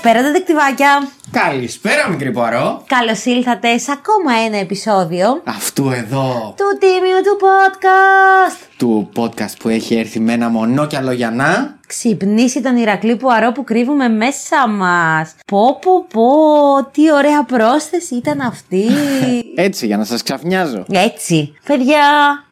[0.00, 1.08] Καλησπέρα, δεδεκτυβάκια.
[1.30, 2.84] Καλησπέρα, μικρή Ποαρό.
[2.86, 8.68] Καλώς ήλθατε σε ακόμα ένα επεισόδιο Αυτού εδώ του τίμιου του podcast.
[8.76, 11.78] του podcast που έχει έρθει με ένα μονόκιαλο για να.
[11.86, 15.34] Ξυπνήσει τον Ηρακλή Πουαρό που κρύβουμε μέσα μας.
[15.46, 18.84] Πω, πω, πω, τι ωραία πρόσθεση ήταν αυτή.
[19.66, 20.84] Έτσι, για να σας ξαφνιάζω.
[20.90, 21.54] Έτσι.
[21.66, 22.00] Παιδιά,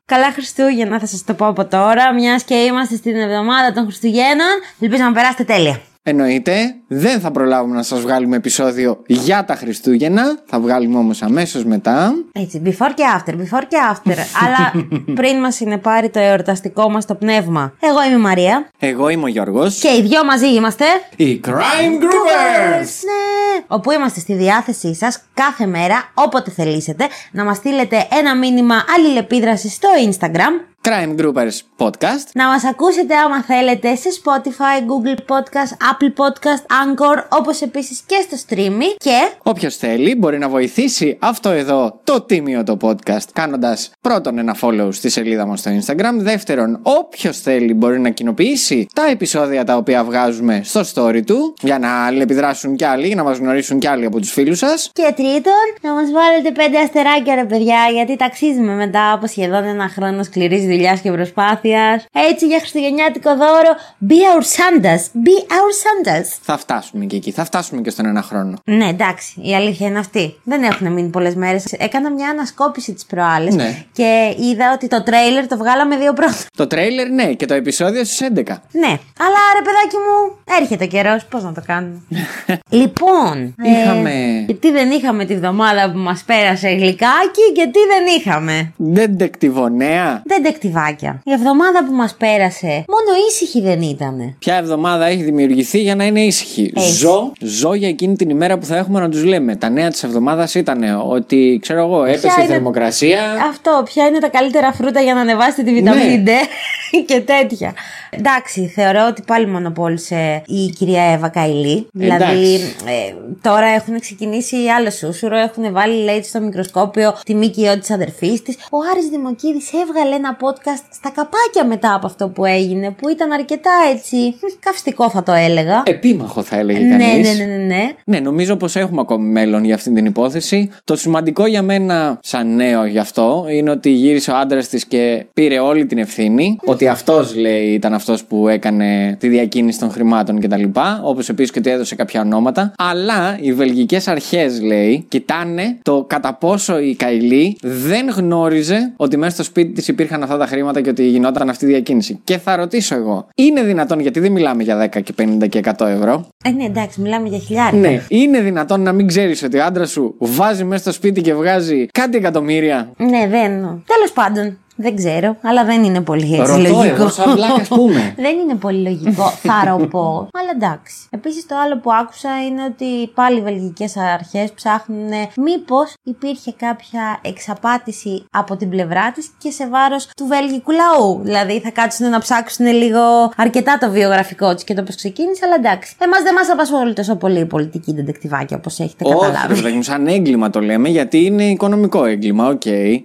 [0.07, 4.55] καλά Χριστούγεννα θα σας το πω από τώρα, μιας και είμαστε στην εβδομάδα των Χριστουγέννων.
[4.81, 5.81] Ελπίζω να περάσετε τέλεια.
[6.09, 10.39] Εννοείται, δεν θα προλάβουμε να σας βγάλουμε επεισόδιο για τα Χριστούγεννα.
[10.47, 12.13] Θα βγάλουμε όμως αμέσως μετά.
[12.33, 14.15] Έτσι, before και after, before και after.
[14.45, 17.73] Αλλά πριν μας είναι πάρει το εορταστικό μας το πνεύμα.
[17.81, 18.71] Εγώ είμαι η Μαρία.
[18.79, 19.79] Εγώ είμαι ο Γιώργος.
[19.79, 20.85] Και οι δυο μαζί είμαστε.
[21.17, 22.91] Οι Crime Groupers!
[23.05, 23.65] Ναι.
[23.67, 29.73] Όπου είμαστε στη διάθεσή σας κάθε μέρα, όποτε θελήσετε, να μας στείλετε ένα μήνυμα αλληλεπίδρασης
[29.73, 30.76] στο Instagram.
[30.87, 32.29] Crime Groupers Podcast.
[32.35, 38.25] Να μας ακούσετε άμα θέλετε σε Spotify, Google Podcast, Apple Podcast, Anchor, όπως επίσης και
[38.31, 39.31] στο streaming και...
[39.43, 44.89] Όποιος θέλει μπορεί να βοηθήσει αυτό εδώ το τίμιο το podcast κάνοντας πρώτον ένα follow
[44.91, 46.15] στη σελίδα μας στο Instagram.
[46.17, 51.79] Δεύτερον, όποιος θέλει μπορεί να κοινοποιήσει τα επεισόδια τα οποία βγάζουμε στο story του για
[51.79, 54.91] να αλληλεπιδράσουν κι άλλοι, να μας γνωρίσουν κι άλλοι από τους φίλους σας.
[54.93, 59.89] Και τρίτον, να μας βάλετε πέντε αστεράκια ρε παιδιά, γιατί ταξίζουμε μετά από σχεδόν ένα
[59.89, 62.07] χρόνο σκληρής δουλειάς και προσπάθειας.
[62.31, 63.73] Έτσι για χριστουγεννιάτικο δώρο,
[64.09, 66.27] be our Santas, be our Santas.
[66.43, 68.59] Θα φτάσουμε και εκεί, θα φτάσουμε και στον ένα χρόνο.
[68.65, 70.35] Ναι, εντάξει, η αλήθεια είναι αυτή.
[70.45, 71.65] Δεν έχουν μείνει πολλές μέρες.
[71.79, 73.85] Έκανα μια ανασκόπηση τις προάλλες Ναι.
[73.93, 76.37] και είδα ότι το τρέιλερ το βγάλαμε δύο πρώτα.
[76.57, 78.63] Το τρέιλερ ναι και το επεισόδιο στις 11.
[78.73, 81.25] Ναι, αλλά ρε παιδάκι μου, έρχεται ο καιρός.
[81.25, 82.01] Πώς να το κάνουμε.
[82.81, 88.73] λοιπόν, Είχαμε- γιατί δεν είχαμε τη βδομάδα που μας πέρασε γλυκάκι και τι δεν είχαμε.
[88.77, 90.23] Δεν τεκτιβονέα.
[90.25, 91.21] Δεν τεκτιβάκια.
[91.25, 94.35] Η εβδομάδα που μας πέρασε, μόνο ήσυχη δεν ήτανε.
[94.39, 96.91] Ποια εβδομάδα έχει δημιουργηθεί για να είναι ήσυχη; Έτσι.
[96.93, 99.57] Ζω, ζω για εκείνη την ημέρα που θα έχουμε να τους λέμε.
[99.57, 103.23] Τα νέα της εβδομάδας ήταν ότι, ξέρω εγώ, έπεσε η είναι- θερμοκρασία.
[103.49, 106.23] Αυτό, ποια είναι τα καλύτερα φρούτα για να ανεβάσετε τη βιταμίνη Ναι.
[106.25, 106.47] D
[107.07, 107.73] και τέτοια.
[108.11, 111.87] Εντάξει, θεωρώ ότι πάλι μονοπόλησε η κυρία Εύα Καηλή.
[111.93, 117.91] Δηλαδή, ε, τώρα έχουν ξεκινήσει άλλο σούσουρο, έχουν βάλει λέει στο μικροσκόπιο τη μήκυο της
[117.91, 118.57] αδερφής της.
[118.71, 123.33] Ο Άρης Δημοκίδης έβγαλε ένα podcast στα καπάκια μετά από αυτό που έγινε, που ήταν
[123.33, 124.17] αρκετά έτσι.
[124.17, 125.83] μ, Καυστικό θα το έλεγα.
[125.87, 127.39] Επίμαχο θα έλεγε ναι, κανείς.
[127.39, 127.95] ναι, ναι, ναι, ναι.
[128.05, 130.71] Ναι, νομίζω πως έχουμε ακόμη μέλλον για αυτή την υπόθεση.
[130.85, 135.27] Το σημαντικό για μένα, σαν νέο γι' αυτό, είναι ότι γύρισε ο άντρας της και
[135.35, 136.57] πήρε όλη την ευθύνη.
[136.65, 140.63] Ότι αυτός, λέει, ήταν αυτός που έκανε τη διακίνηση των χρημάτων κτλ.
[141.03, 142.73] Όπως επίσης και ότι έδωσε κάποια ονόματα.
[142.79, 149.35] Αλλά οι βελγικές αρχές, λέει, κοιτάνε το κατά πόσο η Καηλή δεν γνώριζε ότι μέσα
[149.35, 152.21] στο σπίτι της υπήρχαν αυτά τα χρήματα και ότι γινόταν αυτή η διακίνηση.
[152.25, 155.87] Και θα ρωτήσω εγώ, είναι δυνατόν, γιατί δεν μιλάμε για 10 και 50 και 100
[155.87, 157.89] ευρώ; Ε, ναι, εντάξει, μιλάμε για χιλιάρικα.
[157.89, 161.35] Ναι, είναι δυνατόν να μην ξέρεις ότι ο άντρας σου βάζει μέσα στο σπίτι και
[161.35, 163.51] βγάζει κάτι εκατομμύρια; Ναι, δεν.
[163.87, 166.83] Τέλος πάντων, δεν ξέρω, αλλά δεν είναι πολύ έτσι Ρωτώ λογικό.
[166.83, 168.15] εγώ, σαν βλάκας πούμε.
[168.27, 170.29] δεν είναι πολύ λογικό, θα ροπώ.
[170.33, 170.95] αλλά εντάξει.
[171.11, 177.19] Επίσης, το άλλο που άκουσα είναι ότι πάλι οι βελγικές αρχές ψάχνουν μήπως υπήρχε κάποια
[177.23, 181.21] εξαπάτηση από την πλευρά της και σε βάρος του βελγικού λαού.
[181.23, 183.01] Δηλαδή, θα κάτσουν να ψάξουν λίγο
[183.37, 185.95] αρκετά το βιογραφικό της και το πώς ξεκίνησε, αλλά εντάξει.
[185.99, 189.55] Εμάς δεν μας απασχολεί τόσο πολύ η πολιτική ντετεκτιβάκια όπως έχετε Όχι, ρε καταλάβει.
[189.55, 192.63] παιδάκι μου, σαν έγκλημα το λέμε, γιατί είναι οικονομικό έγκλημα, οκ.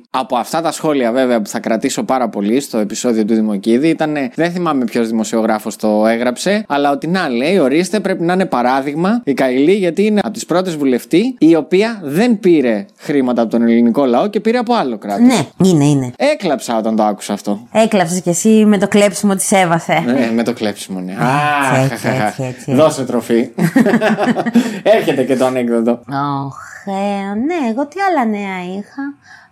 [0.09, 4.15] Από αυτά τα σχόλια, βέβαια, που θα κρατήσω πάρα πολύ στο επεισόδιο του Δημοκίδη, ήταν.
[4.35, 9.21] Δεν θυμάμαι ποιος δημοσιογράφος το έγραψε, αλλά ότι να λέει, ορίστε, πρέπει να είναι παράδειγμα
[9.23, 13.61] η Καηλή, γιατί είναι από τις πρώτες βουλευτή η οποία δεν πήρε χρήματα από τον
[13.61, 15.25] ελληνικό λαό και πήρε από άλλο κράτος.
[15.25, 16.11] Ναι, είναι, είναι.
[16.17, 17.67] Έκλαψα όταν το άκουσα αυτό.
[17.71, 20.03] Έκλαψες κι εσύ με το κλέψιμο της έβασε.
[20.05, 21.11] Ναι, με το κλέψιμο, ναι.
[21.11, 22.73] έτσι, Αχ, έτσι, έτσι.
[22.73, 23.49] Δώσε τροφή.
[24.97, 25.91] Έρχεται και το ανέκδοτο.
[26.45, 26.55] Ωχ,
[26.85, 29.03] ε, ναι, εγώ τι άλλα νέα είχα.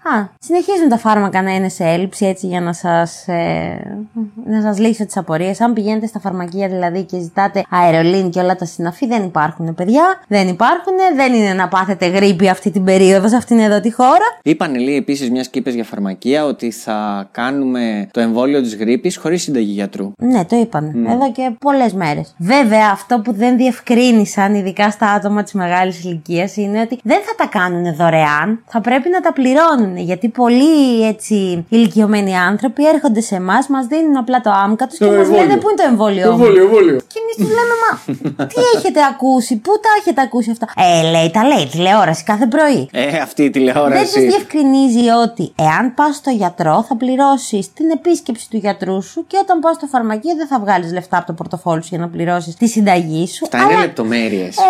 [0.04, 4.00] Α, συνεχίζουν τα φάρμακα να είναι σε έλλειψη έτσι για να σας, ε,
[4.46, 5.62] να σας λύσω τις απορίες.
[5.62, 10.22] Αν πηγαίνετε στα φαρμακεία δηλαδή και ζητάτε αερολίν και όλα τα συναφή δεν υπάρχουν παιδιά,
[10.28, 14.38] δεν υπάρχουν, δεν είναι να πάθετε γρήπη αυτή την περίοδο σε αυτήν εδώ τη χώρα.
[14.44, 19.18] Είπαν λέει επίσης μιας και είπες για φαρμακεία ότι θα κάνουμε το εμβόλιο της γρήπης
[19.18, 20.12] χωρίς συνταγή γιατρού.
[20.18, 21.06] Ναι, το είπαν.
[21.06, 22.36] Εδώ και πολλές μέρες.
[22.38, 27.36] Βέβαια, αυτό που δεν διευκρίνησαν, ειδικά στα άτομα της μεγάλης ηλικίας, είναι ότι δεν θα
[27.38, 28.64] τα κάνουν δωρεάν.
[28.68, 29.89] Θα πρέπει να τα πληρώνουν.
[29.98, 35.06] Γιατί πολλοί έτσι ηλικιωμένοι άνθρωποι έρχονται σε εμάς, μας δίνουν απλά το άμκα τους και
[35.06, 35.42] μας εμβόλιο.
[35.42, 36.98] λένε πού είναι το εμβόλιο; μου;» εμβόλιο.
[37.08, 37.74] Και εμείς τους λέμε,
[38.38, 42.46] Μα τι έχετε ακούσει, πού τα έχετε ακούσει αυτά; Ε, λέει, τα λέει τηλεόραση κάθε
[42.46, 42.90] πρωί.
[42.92, 44.20] Ε, αυτή η Δεν τους τηλεόραση.
[44.20, 49.60] διευκρινίζει ότι εάν πας στο γιατρό θα πληρώσεις την επίσκεψη του γιατρού σου και όταν
[49.60, 52.68] πας στο φαρμακείο δεν θα βγάλεις λεφτά από το πορτοφόλι σου για να πληρώσεις τη
[52.68, 53.46] συνταγή σου.
[53.46, 54.56] Αυτά είναι λεπτομέρειες.
[54.58, 54.62] Ε,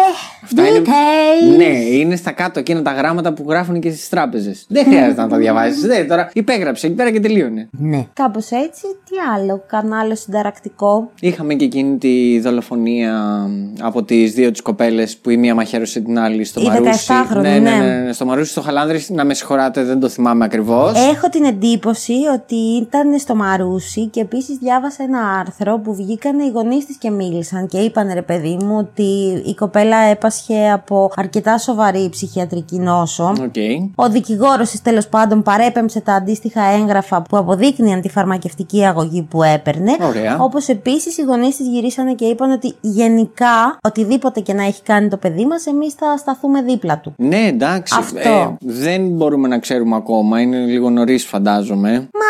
[0.55, 1.57] details.
[1.57, 4.65] Ναι, είναι στα κάτω εκείνα τα γράμματα που γράφουν και στις τράπεζες.
[4.67, 5.87] Δεν χρειάζεται να τα διαβάσει.
[5.87, 7.69] Δεν, τώρα υπέγραψε εκεί πέρα και τελείωνε.
[7.71, 8.05] Ναι.
[8.13, 13.45] Κάπως έτσι, τι άλλο, κανένα συνταρακτικό; Είχαμε και εκείνη τη δολοφονία
[13.81, 17.07] από τις δύο τις κοπέλες που η μία μαχαίρωσε την άλλη στο Η Μαρούσι.
[17.07, 17.77] 17χρονη, ναι, ναι, ναι.
[17.77, 19.09] ναι, ναι, στο Μαρούσι, στο Χαλάνδρης.
[19.09, 20.93] Να με συγχωράτε, δεν το θυμάμαι ακριβώς.
[21.13, 26.49] Έχω την εντύπωση ότι ήταν στο Μαρούσι και επίσης διάβασα ένα άρθρο που βγήκαν οι
[26.49, 31.57] γονείς της και μίλησαν και είπαν ρε παιδί μου ότι η κοπέλα έπασχε από αρκετά
[31.57, 33.33] σοβαρή ψυχιατρική νόσο.
[33.41, 33.55] Οκ.
[33.95, 39.43] Ο δικηγόρος της τέλος πάντων παρέπεμψε τα αντίστοιχα έγγραφα που αποδείκνυαν τη φαρμακευτική αγωγή που
[39.43, 39.91] έπαιρνε.
[40.01, 40.37] Ωραία.
[40.39, 45.07] Όπως επίσης οι γονείς της γυρίσανε και είπαν ότι γενικά οτιδήποτε και να έχει κάνει
[45.07, 47.13] το παιδί μας, εμείς θα σταθούμε δίπλα του.
[47.17, 47.95] Ναι, εντάξει.
[47.97, 48.17] Αυτό.
[48.29, 50.41] Ε, δεν μπορούμε να ξέρουμε ακόμα.
[50.41, 51.89] Είναι λίγο νωρίς, φαντάζομαι.
[51.91, 52.29] Μα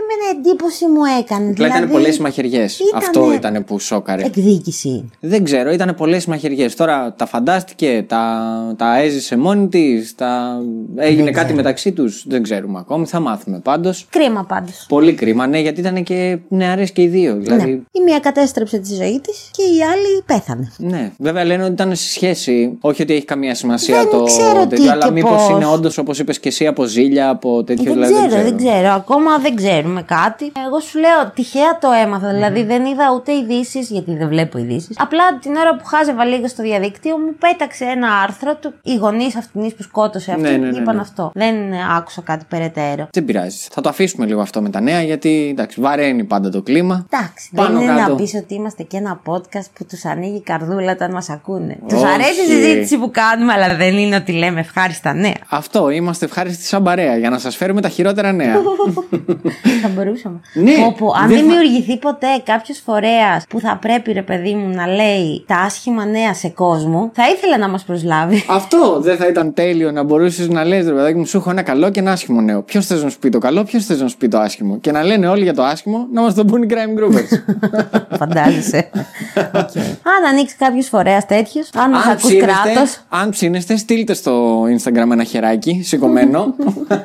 [0.00, 1.44] εμένα εντύπωση μου έκανε.
[1.44, 2.78] Αλλά ήταν δηλαδή, πολλές μαχαιριές.
[2.78, 4.24] ήτανε- Αυτό ήταν που σόκαρε.
[4.24, 5.10] Εκδίκηση.
[5.20, 6.74] Δεν ξέρω, ήταν πολλές μαχαιριές.
[6.74, 8.42] Τώρα τα φαντάστηκε, τα,
[8.76, 10.58] τα έζησε μόνη της, τα...
[10.96, 12.07] έγινε κάτι μεταξύ τους.
[12.26, 13.06] Δεν ξέρουμε ακόμη.
[13.06, 14.06] Θα μάθουμε πάντως.
[14.10, 14.84] Κρίμα πάντως.
[14.88, 17.36] Πολύ κρίμα, ναι, γιατί ήταν και νεαρές και οι δύο.
[17.36, 17.70] Δηλαδή, Ναι.
[17.70, 20.72] Η μία κατέστρεψε τη ζωή της και η άλλη πέθανε.
[20.78, 21.12] ναι.
[21.18, 22.78] Βέβαια λένε ότι ήταν σε σχέση.
[22.80, 25.48] Όχι ότι έχει καμία σημασία Δεν το ξέρω τι τέτοιο, αλλά και μήπως πώς.
[25.48, 28.26] είναι όντως όπως είπες και εσύ από ζήλια, από τέτοιο Δεν δηλαδή.
[28.28, 28.88] ξέρω, δεν ξέρω.
[28.92, 30.52] Ακόμα δεν ξέρουμε κάτι.
[30.66, 32.32] Εγώ σου λέω, τυχαία το έμαθα.
[32.32, 34.96] Δηλαδή δεν είδα ούτε ειδήσεις, γιατί δεν βλέπω ειδήσεις.
[34.98, 38.72] Απλά την ώρα που χάζευα λίγο στο διαδίκτυο, μου πέταξε ένα άρθρο του.
[38.82, 41.00] Οι γονείς αυτήν που σκότωσε αυτή Ναι, ναι, ναι, είπαν ναι.
[41.00, 41.30] αυτό.
[41.34, 41.54] Δεν
[41.98, 43.08] άκουσα κάτι περαιτέρω.
[43.12, 43.56] Δεν πειράζει.
[43.70, 47.06] Θα το αφήσουμε λίγο αυτό με τα νέα, γιατί εντάξει, βαραίνει πάντα το κλίμα.
[47.12, 48.10] Εντάξει, Πάνω δεν είναι κάτω.
[48.10, 51.76] να πεις ότι είμαστε και ένα podcast που τους ανοίγει η καρδούλα όταν μας ακούνε.
[51.88, 52.12] Τους Όχι.
[52.12, 55.34] αρέσει η συζήτηση που κάνουμε, αλλά δεν είναι ότι λέμε ευχάριστα νέα.
[55.48, 58.54] Αυτό, είμαστε ευχάριστοι σαν παρέα για να σας φέρουμε τα χειρότερα νέα.
[59.82, 60.40] θα μπορούσαμε.
[60.54, 64.22] Ναι, Πω, πω, αν δεν δεν θα- δημιουργηθεί ποτέ κάποιος φορέας που θα πρέπει, ρε
[64.22, 68.44] παιδί μου, να λέει τα άσχημα νέα σε κόσμο, θα ήθελα να μας προσλάβει.
[68.48, 71.62] Αυτό δεν θα ήταν τέλειο να μπορούσες να λες, ρε παιδάκι μου, σου έχω ένα
[71.62, 72.62] καλό και ένα άσχημο νέο.
[72.62, 74.78] Ποιος θες να σου πει το καλό, ποιος θες να σου πει το άσχημο.
[74.78, 77.58] Και να λένε όλοι για το άσχημο, να μας το πούν οι crime groupers.
[78.18, 78.90] Φαντάζεσαι.
[79.62, 79.76] Οκ.
[80.02, 83.00] Αν ανοίξει κάποιος φορέας τέτοιος, αν μας ακούει κράτος.
[83.08, 86.54] αν ψήνεστε, στείλτε στο Instagram ένα χεράκι σηκωμένο.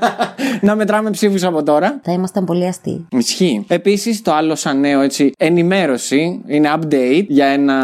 [0.61, 1.99] να μετράμε ψήφους από τώρα.
[2.03, 3.07] Θα ήμασταν πολύ αστείοι.
[3.11, 3.65] Ισχύει.
[3.67, 7.77] Επίσης, το άλλο σαν νέο έτσι, ενημέρωση, είναι update για ένα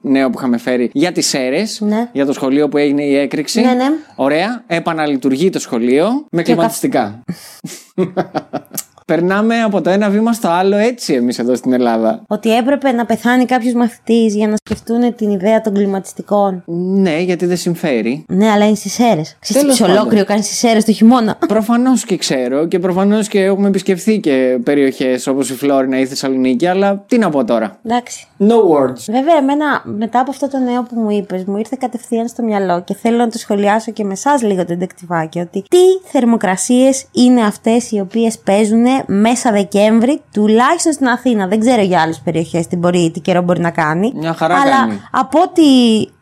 [0.00, 1.80] νέο που είχαμε φέρει για τις Σέρρες.
[1.80, 2.08] Ναι.
[2.12, 3.60] Για το σχολείο που έγινε η έκρηξη.
[3.60, 3.90] Ναι, ναι.
[4.14, 4.62] Ωραία.
[4.66, 7.24] Επαναλειτουργεί το σχολείο με Και κλιματιστικά.
[9.12, 12.22] Περνάμε από το ένα βήμα στο άλλο έτσι εμείς εδώ στην Ελλάδα.
[12.26, 16.62] Ότι έπρεπε να πεθάνει κάποιος μαθητής για να σκεφτούν την ιδέα των κλιματιστικών.
[16.66, 18.24] Ναι, γιατί δεν συμφέρει.
[18.28, 19.36] Ναι, αλλά είναι στις αίρες.
[19.40, 19.96] Ξέρετε Τέλος τι πάντων.
[19.96, 21.38] ολόκληρο κάνει στις αίρες το χειμώνα.
[21.48, 26.06] Προφανώς και ξέρω και προφανώς και έχουμε επισκεφθεί και περιοχές όπως η Φλόρινα ή η
[26.06, 27.78] Θεσσαλονίκη, αλλά τι να πω τώρα.
[27.84, 28.26] Εντάξει.
[28.38, 29.02] No words.
[29.10, 32.82] Βέβαια, εμένα μετά από αυτό το νέο που μου είπες, μου ήρθε κατευθείαν στο μυαλό
[32.82, 35.38] και θέλω να το σχολιάσω και με εσάς λίγο το εντεκτιβάκι.
[35.38, 41.46] Ότι τι θερμοκρασίες είναι αυτές οι οποίες παίζουν μέσα Δεκέμβρη, τουλάχιστον στην Αθήνα.
[41.46, 44.12] Δεν ξέρω για άλλες περιοχές τι, μπορεί, τι καιρό μπορεί να κάνει.
[44.14, 45.00] Μια χαρά Αλλά κάνει.
[45.10, 45.62] από, ότι,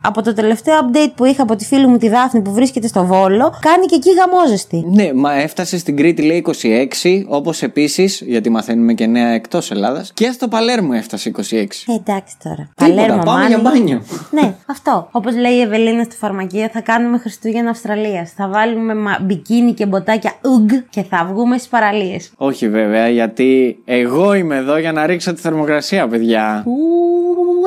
[0.00, 3.04] από το τελευταίο update που είχα από τη φίλη μου τη Δάφνη που βρίσκεται στο
[3.04, 4.84] Βόλο, κάνει και εκεί γαμόζεστη.
[4.92, 10.10] Ναι, μα έφτασε στην Κρήτη λέει 26, όπως επίσης, γιατί μαθαίνουμε και νέα εκτός Ελλάδας,
[10.14, 11.42] και στο Παλέρμο έφτασε 26.
[11.86, 12.68] Ε, εντάξει τώρα.
[12.74, 13.48] Τίποτα, Παλέρμο, πάμε Μάνι.
[13.48, 14.02] για μπάνιο.
[14.30, 15.08] Ναι, αυτό.
[15.12, 18.32] Όπως λέει η Ευελίνα στη φαρμακεία, θα κάνουμε Χριστούγεννα Αυστραλίας.
[18.36, 22.30] Θα βάλουμε μα- μπικίνι και μποτάκια ουγ και θα βγούμε στις παραλίες.
[22.36, 26.62] Όχι βέβαια, γιατί εγώ είμαι εδώ για να ρίξω τη θερμοκρασία, παιδιά.
[26.66, 26.72] Ου,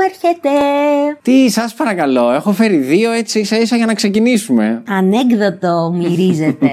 [0.10, 0.50] έρχεται.
[1.22, 4.84] Τι, σας παρακαλώ, έχω φέρει δύο έτσι ίσα ίσα για να ξεκινήσουμε.
[4.88, 6.70] Ανέκδοτο μυρίζεται.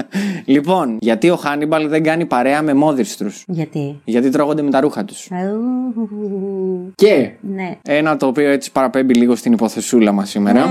[0.54, 5.04] λοιπόν, γιατί ο Χάνιμπαλ δεν κάνει παρέα με μόδιστρους; Γιατί; Γιατί τρώγονται με τα ρούχα
[5.04, 5.28] τους.
[5.30, 7.76] Αου, Και Ναι.
[7.82, 10.66] ένα το οποίο έτσι παραπέμπει λίγο στην υποθεσούλα μας σήμερα.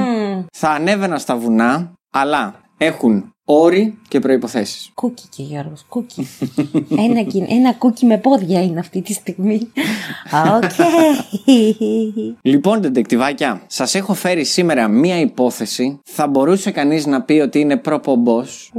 [0.51, 4.91] Θα ανέβαινα στα βουνά, αλλά έχουν Όροι και προποθέσει.
[4.93, 6.27] Κούκι και Γιώργος, κούκι.
[7.09, 9.59] ένα, κιν- ένα cookie με πόδια είναι αυτή τη στιγμή.
[10.55, 10.71] Οκ.
[12.41, 15.99] Λοιπόν, ντετεκτιβάκια, σας έχω φέρει σήμερα μία υπόθεση.
[16.03, 18.71] Θα μπορούσε κανείς να πει ότι είναι προπομπός;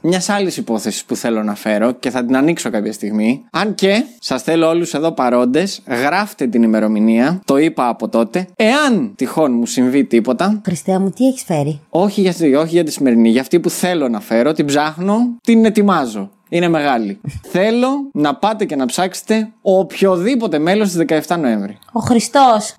[0.00, 3.44] Μιας άλλης υπόθεσης που θέλω να φέρω και θα την ανοίξω κάποια στιγμή.
[3.50, 8.46] Αν και σας θέλω όλους εδώ παρόντες, γράφτε την ημερομηνία, το είπα από τότε.
[8.56, 12.84] Εάν τυχόν μου συμβεί τίποτα, Χριστέ μου, τι έχεις φέρει; όχι για, τη- όχι για
[12.84, 16.30] τη σημερινή, για αυτή που θέλω να φέρω, την ψάχνω, την ετοιμάζω.
[16.48, 17.20] Είναι μεγάλη.
[17.52, 21.78] θέλω να πάτε και να ψάξετε οποιοδήποτε μέλος της 17 Νοέμβρη.
[21.92, 22.74] Ο Χριστός.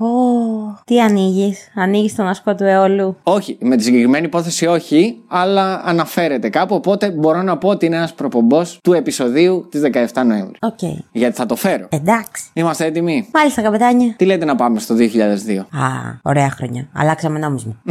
[0.86, 1.72] τι ανοίγεις.
[1.76, 3.18] Ανοίγεις τον ασκό του Αιόλου.
[3.24, 7.96] Όχι, με τη συγκεκριμένη υπόθεση όχι, αλλά αναφέρεται κάπου, οπότε μπορώ να πω ότι είναι
[7.96, 10.56] ένας προπομπός του επεισοδίου της 17 Νοέμβρη.
[10.60, 10.80] Οκ.
[11.12, 11.88] Γιατί θα το φέρω.
[11.90, 12.44] Εντάξει.
[12.54, 13.28] Είμαστε έτοιμοι.
[13.34, 14.14] Μάλιστα, καπετάνια.
[14.18, 15.58] Τι λέτε να πάμε στο 2002.
[15.58, 15.88] Α,
[16.22, 16.88] ωραία χρόνια.
[16.94, 17.76] Αλλάξαμε νόμισμα.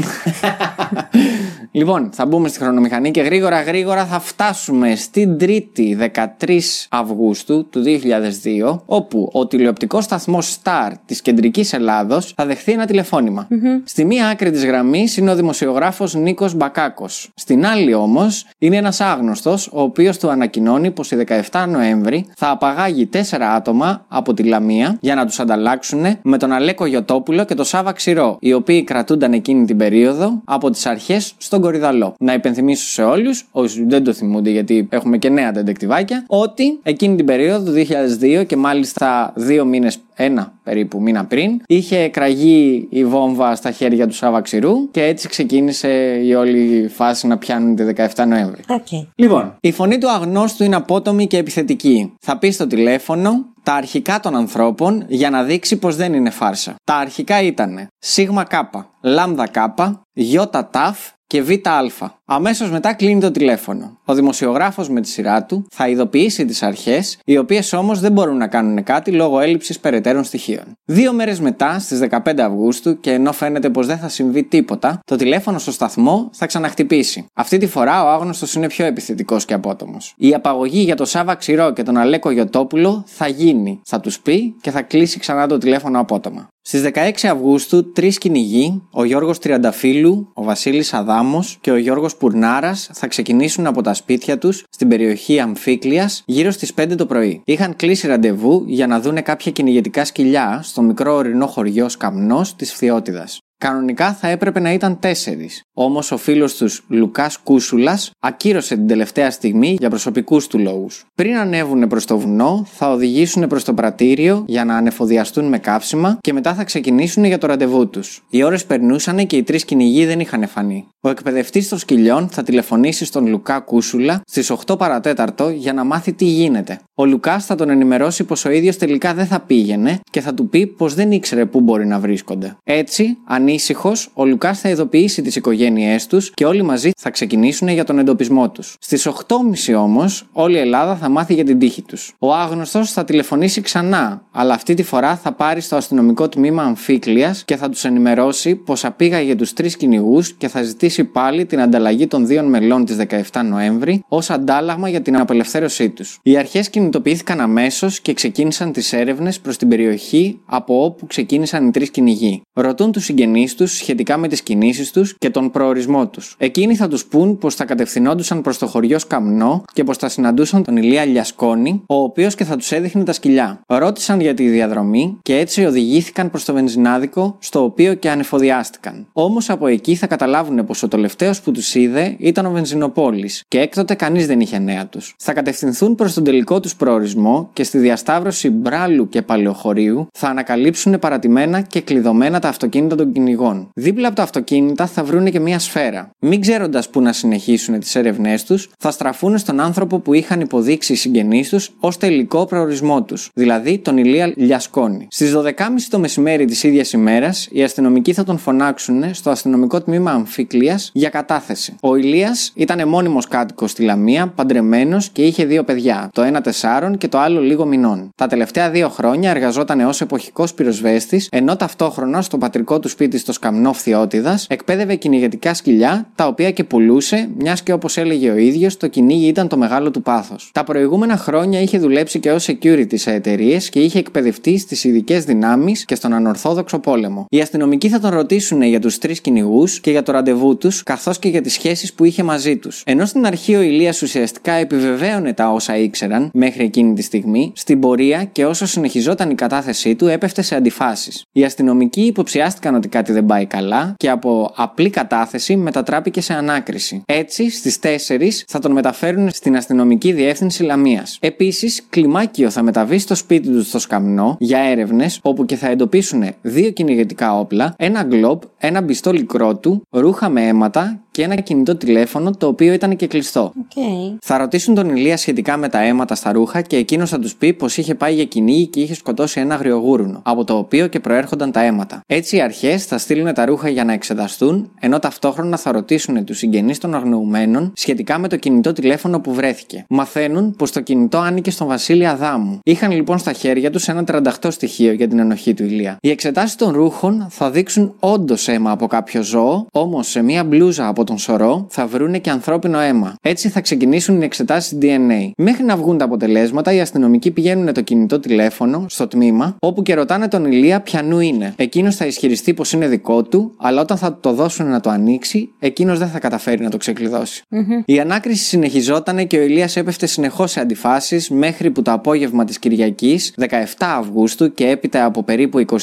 [1.77, 6.11] Λοιπόν, θα μπούμε στη χρονομηχανή και γρήγορα γρήγορα θα φτάσουμε στην 3η
[6.47, 12.87] 13 Αυγούστου του 2002, όπου ο τηλεοπτικός σταθμός Star της κεντρικής Ελλάδος θα δεχθεί ένα
[12.87, 13.49] τηλεφώνημα.
[13.85, 17.31] Στη μία άκρη της γραμμής είναι ο δημοσιογράφος Νίκος Μπακάκος.
[17.35, 21.17] Στην άλλη όμως είναι ένας άγνωστος, ο οποίος του ανακοινώνει πως η
[21.51, 26.53] 17 Νοέμβρη θα απαγάγει τέσσερα άτομα από τη Λαμία για να τους ανταλλάξουν με τον
[26.53, 31.35] Αλέκο Γιωτόπουλο και τον Σάβα Ξηρό, οι οποίοι κρατούνταν εκείνη την περίοδο από τις αρχές
[31.37, 32.15] στον Κορυδαλό.
[32.19, 37.17] Να υπενθυμίσω σε όλους, όσοι δεν το θυμούνται γιατί έχουμε και νέα τεντεκτιβάκια, ότι εκείνη
[37.17, 37.87] την περίοδο του
[38.21, 44.07] 2002 και μάλιστα δύο μήνες ένα περίπου μήνα πριν, είχε εκραγεί η βόμβα στα χέρια
[44.07, 48.63] του Σάββα Ξηρού και έτσι ξεκίνησε η όλη φάση να πιάνουν τη 17 Νοέμβρη.
[48.69, 48.87] Οκ.
[49.15, 52.13] Λοιπόν, η φωνή του αγνώστου είναι απότομη και επιθετική.
[52.21, 56.75] Θα πει στο τηλέφωνο τα αρχικά των ανθρώπων για να δείξει πως δεν είναι φάρσα.
[56.85, 62.19] Τα αρχικά ήταν σίγμα κάπα, λάμδα κάπα, γιώτα ταφ και βήτα άλφα.
[62.25, 63.99] Αμέσως μετά κλείνει το τηλέφωνο.
[64.05, 68.37] Ο δημοσιογράφος με τη σειρά του θα ειδοποιήσει τις αρχές, οι οποίες όμως δεν μπορούν
[68.37, 70.65] να κάνουν κάτι λόγω έλλειψης περαιτέρω στοιχείων.
[70.85, 75.17] Δύο μέρες μετά, στις 15 Αυγούστου, και ενώ φαίνεται πως δεν θα συμβεί τίποτα, το
[75.17, 77.27] τηλέφωνο στο σταθμό θα ξαναχτυπήσει.
[77.35, 80.15] Αυτή τη φορά ο άγνωστος είναι πιο επιθετικός και απότομος.
[80.17, 83.81] Η απαγωγή για τον Σάβα Ξηρό και τον Αλέκο Γιωτόπουλο θα γίνει.
[83.85, 86.49] Θα τους πει και θα κλείσει ξανά το τηλέφωνο απότομα.
[86.69, 92.91] Στις 16 Αυγούστου, τρεις κυνηγοί, ο Γιώργος Τριανταφύλου, ο Βασίλης Αδάμος και ο Γιώργος Πουρνάρας,
[92.93, 97.43] θα ξεκινήσουν από τα σπίτια τους στην περιοχή Αμφίκλειας γύρω στις 5 το πρωί.
[97.45, 102.73] Είχαν κλείσει ραντεβού για να δούνε κάποια κυνηγετικά σκυλιά στο μικρό ορεινό χωριό Σκαμνός της
[102.73, 103.41] Φθιώτιδας.
[103.59, 105.63] Κανονικά θα έπρεπε να ήταν τέσσερις.
[105.75, 111.05] Όμως ο φίλος τους Λουκάς Κούσουλας ακύρωσε την τελευταία στιγμή για προσωπικούς του λόγους.
[111.15, 116.19] Πριν ανέβουν προς το βουνό, θα οδηγήσουν προς το πρατήριο για να ανεφοδιαστούν με καύσιμα
[116.21, 118.25] και μετά θα ξεκινήσουν για το ραντεβού τους.
[118.31, 120.87] Οι ώρες περνούσαν και οι τρεις κυνηγοί δεν είχαν φανεί.
[121.01, 126.13] Ο εκπαιδευτής των σκυλιών θα τηλεφωνήσει στον Λουκά Κούσουλα στις 8 παρατέταρτο για να μάθει
[126.13, 126.81] τι γίνεται.
[126.95, 130.49] Ο Λουκάς θα τον ενημερώσει πως ο ίδιος τελικά δεν θα πήγαινε και θα του
[130.49, 132.57] πει πως δεν ήξερε πού μπορεί να βρίσκονται.
[132.65, 137.85] Έτσι, ανήσυχος, ο Λουκάς θα ειδοποιήσει τις οικογένειές τους και όλοι μαζί θα ξεκινήσουν για
[137.85, 138.77] τον εντοπισμό τους.
[138.81, 142.13] Στις 8.30 όμως, όλη η Ελλάδα θα μάθει για την τύχη τους.
[142.19, 147.45] Ο άγνωστος θα τηλεφωνήσει ξανά, αλλά αυτή τη φορά θα πάρει στο αστυνομικό τμήμα Αμφίκλειας
[147.45, 152.07] και θα τους ενημερώσει πως απήγαγε τους τρεις κυνηγούς και θα ζητήσει πάλι την ανταλλαγή
[152.07, 152.97] των δύο μελών της
[153.33, 156.19] 17 Νοέμβρη ως αντάλλαγμα για την απελευθέρωσή τους.
[156.23, 161.71] Οι αρχές κινητοποιήθηκαν αμέσως και ξεκίνησαν τις έρευνες προς την περιοχή από όπου ξεκίνησαν οι
[161.71, 162.43] τρεις κυνηγοί.
[162.53, 166.35] Ρωτούν τους συγγενείς τους σχετικά με τις κινήσεις τους και τον προορισμό τους.
[166.39, 170.65] Εκείνοι θα τους πούν πως θα κατευθυνόντουσαν προς το χωριό Σκαμνό και πως θα συναντούσαν
[170.65, 173.61] τον Ηλία Λιασκόνη, ο οποίος και θα τους έδειχνε τα σκυλιά.
[173.67, 179.07] Ρώτησαν για τη διαδρομή και έτσι οδηγήθηκαν προς το βενζινάδικο, στο οποίο και ανεφοδιάστηκαν.
[179.13, 183.61] Όμως από εκεί θα καταλάβουν πως ο τελευταίος που τους είδε ήταν ο Βενζινοπόλης και
[183.61, 185.15] έκτοτε κανείς δεν είχε νέα τους.
[185.19, 190.99] Θα κατευθυνθούν προς τον τελικό τους προορισμό και στη διασταύρωση Μπράλου και Παλαιοχωρίου θα ανακαλύψουν
[190.99, 193.71] παρατημένα και κλειδωμένα τα αυτοκίνητα των κυνηγών.
[193.75, 196.11] Δίπλα από τα αυτοκίνητα θα βρούνε και μία σφαίρα.
[196.19, 200.93] Μην ξέροντας πού να συνεχίσουν τις έρευνές τους, θα στραφούν στον άνθρωπο που είχαν υποδείξει
[200.93, 205.07] οι συγγενείς τους ως τελικό προορισμό τους, δηλαδή τον Ηλία Λιασκόνη.
[205.11, 210.11] Στις 12.30 το μεσημέρι της ίδιας ημέρας, οι αστυνομικοί θα τον φωνάξουν στο αστυνομικό τμήμα
[210.11, 211.75] Αμφίκλειας για κατάθεση.
[211.81, 216.99] Ο Ηλίας ήταν μόνιμος κάτοικος στη Λαμία, παντρεμένος και είχε δύο παιδιά, το ένα τεσσάρων
[216.99, 218.11] και το άλλο λίγο μηνών.
[218.15, 223.23] Τα τελευταία δύο χρόνια εργαζόταν ως εποχικός πυροσβέστης, ενώ ταυτόχρονα στο πατρικό του σπίτι τη
[223.23, 228.37] στο σκαμνό φθιώτιδα, εκπαίδευε κυνηγετικά σκυλιά, τα οποία και πουλούσε, μιας και όπως έλεγε ο
[228.37, 230.51] ίδιος, το κυνήγι ήταν το μεγάλο του πάθος.
[230.53, 235.25] Τα προηγούμενα χρόνια είχε δουλέψει και ως security σε εταιρείες και είχε εκπαιδευτεί στις ειδικές
[235.25, 237.27] δυνάμεις και στον ανορθόδοξο πόλεμο.
[237.31, 241.19] Οι αστυνομικοί θα τον ρωτήσουν για τους τρεις κυνηγούς και για το ραντεβού τους, καθώς
[241.19, 242.83] και για τις σχέσεις που είχε μαζί τους.
[242.87, 247.81] Ενώ στην αρχή ο Ηλίας ουσιαστικά επιβεβαίωνε τα όσα ήξεραν μέχρι εκείνη τη στιγμή, στην
[247.81, 251.25] πορεία και όσο συνεχιζόταν η κατάθεσή του έπεφτε σε αντιφάσεις.
[251.33, 257.03] Οι αστυνομικοί υποψιάστηκαν ότι κάτι δεν πάει καλά και από απλή κατάθεση μετατράπηκε σε ανάκριση.
[257.07, 261.19] Έτσι, στις 4 θα τον μεταφέρουν στην αστυνομική διεύθυνση Λαμίας.
[261.21, 266.25] Επίσης, κλιμάκιο θα μεταβεί στο σπίτι του στο Σκαμνό για έρευνες όπου και θα εντοπίσουν
[266.43, 272.31] δύο κυνηγετικά όπλα, ένα γκλοπ, ένα μπιστόλι κρότου, ρούχα με αίματα και ένα κινητό τηλέφωνο
[272.31, 273.53] το οποίο ήταν και κλειστό.
[273.57, 274.17] Okay.
[274.23, 277.53] Θα ρωτήσουν τον Ηλία σχετικά με τα αίματα στα ρούχα και εκείνος θα τους πει
[277.53, 281.53] πως είχε πάει για κυνήγι και είχε σκοτώσει ένα αγριογούρουνο, από το οποίο και προέρχονταν
[281.53, 282.01] τα αίματα.
[282.07, 286.39] Έτσι οι αρχές θα στείλουν τα ρούχα για να εξεταστούν, ενώ ταυτόχρονα θα ρωτήσουν τους
[286.39, 289.85] συγγενείς των αγνοουμένων σχετικά με το κινητό τηλέφωνο που βρέθηκε.
[289.89, 292.59] Μαθαίνουν πως το κινητό άνοικε στον Βασίλη Αδάμου.
[292.65, 295.97] Είχαν λοιπόν στα χέρια τους ένα 38 στοιχείο για την ενοχή του Ηλία.
[296.01, 300.89] Οι εξετάσεις των ρούχων θα δείξουν όντως αίμα από κάποιο ζώο, όμως σε μία μπλούζα
[300.89, 303.15] από τον σωρό θα βρούνε και ανθρώπινο αίμα.
[303.23, 305.31] Έτσι θα ξεκινήσουν οι εξετάσεις DNA.
[305.37, 309.95] Μέχρι να βγουν τα αποτελέσματα, οι αστυνομικοί πηγαίνουν το κινητό τηλέφωνο στο τμήμα, όπου και
[309.95, 311.53] ρωτάνε τον Ηλία ποιανού είναι.
[311.57, 315.53] Εκείνος θα ισχυριστεί πως είναι δικό του, αλλά όταν θα το δώσουν να το ανοίξει,
[315.59, 317.43] εκείνος δεν θα καταφέρει να το ξεκλειδώσει.
[317.85, 322.59] Η ανάκριση συνεχιζόταν και ο Ηλίας έπεφτε συνεχώς σε αντιφάσεις μέχρι που το απόγευμα της
[322.59, 323.45] Κυριακής, 17
[323.79, 325.77] Αυγούστου και έπειτα από περίπου 24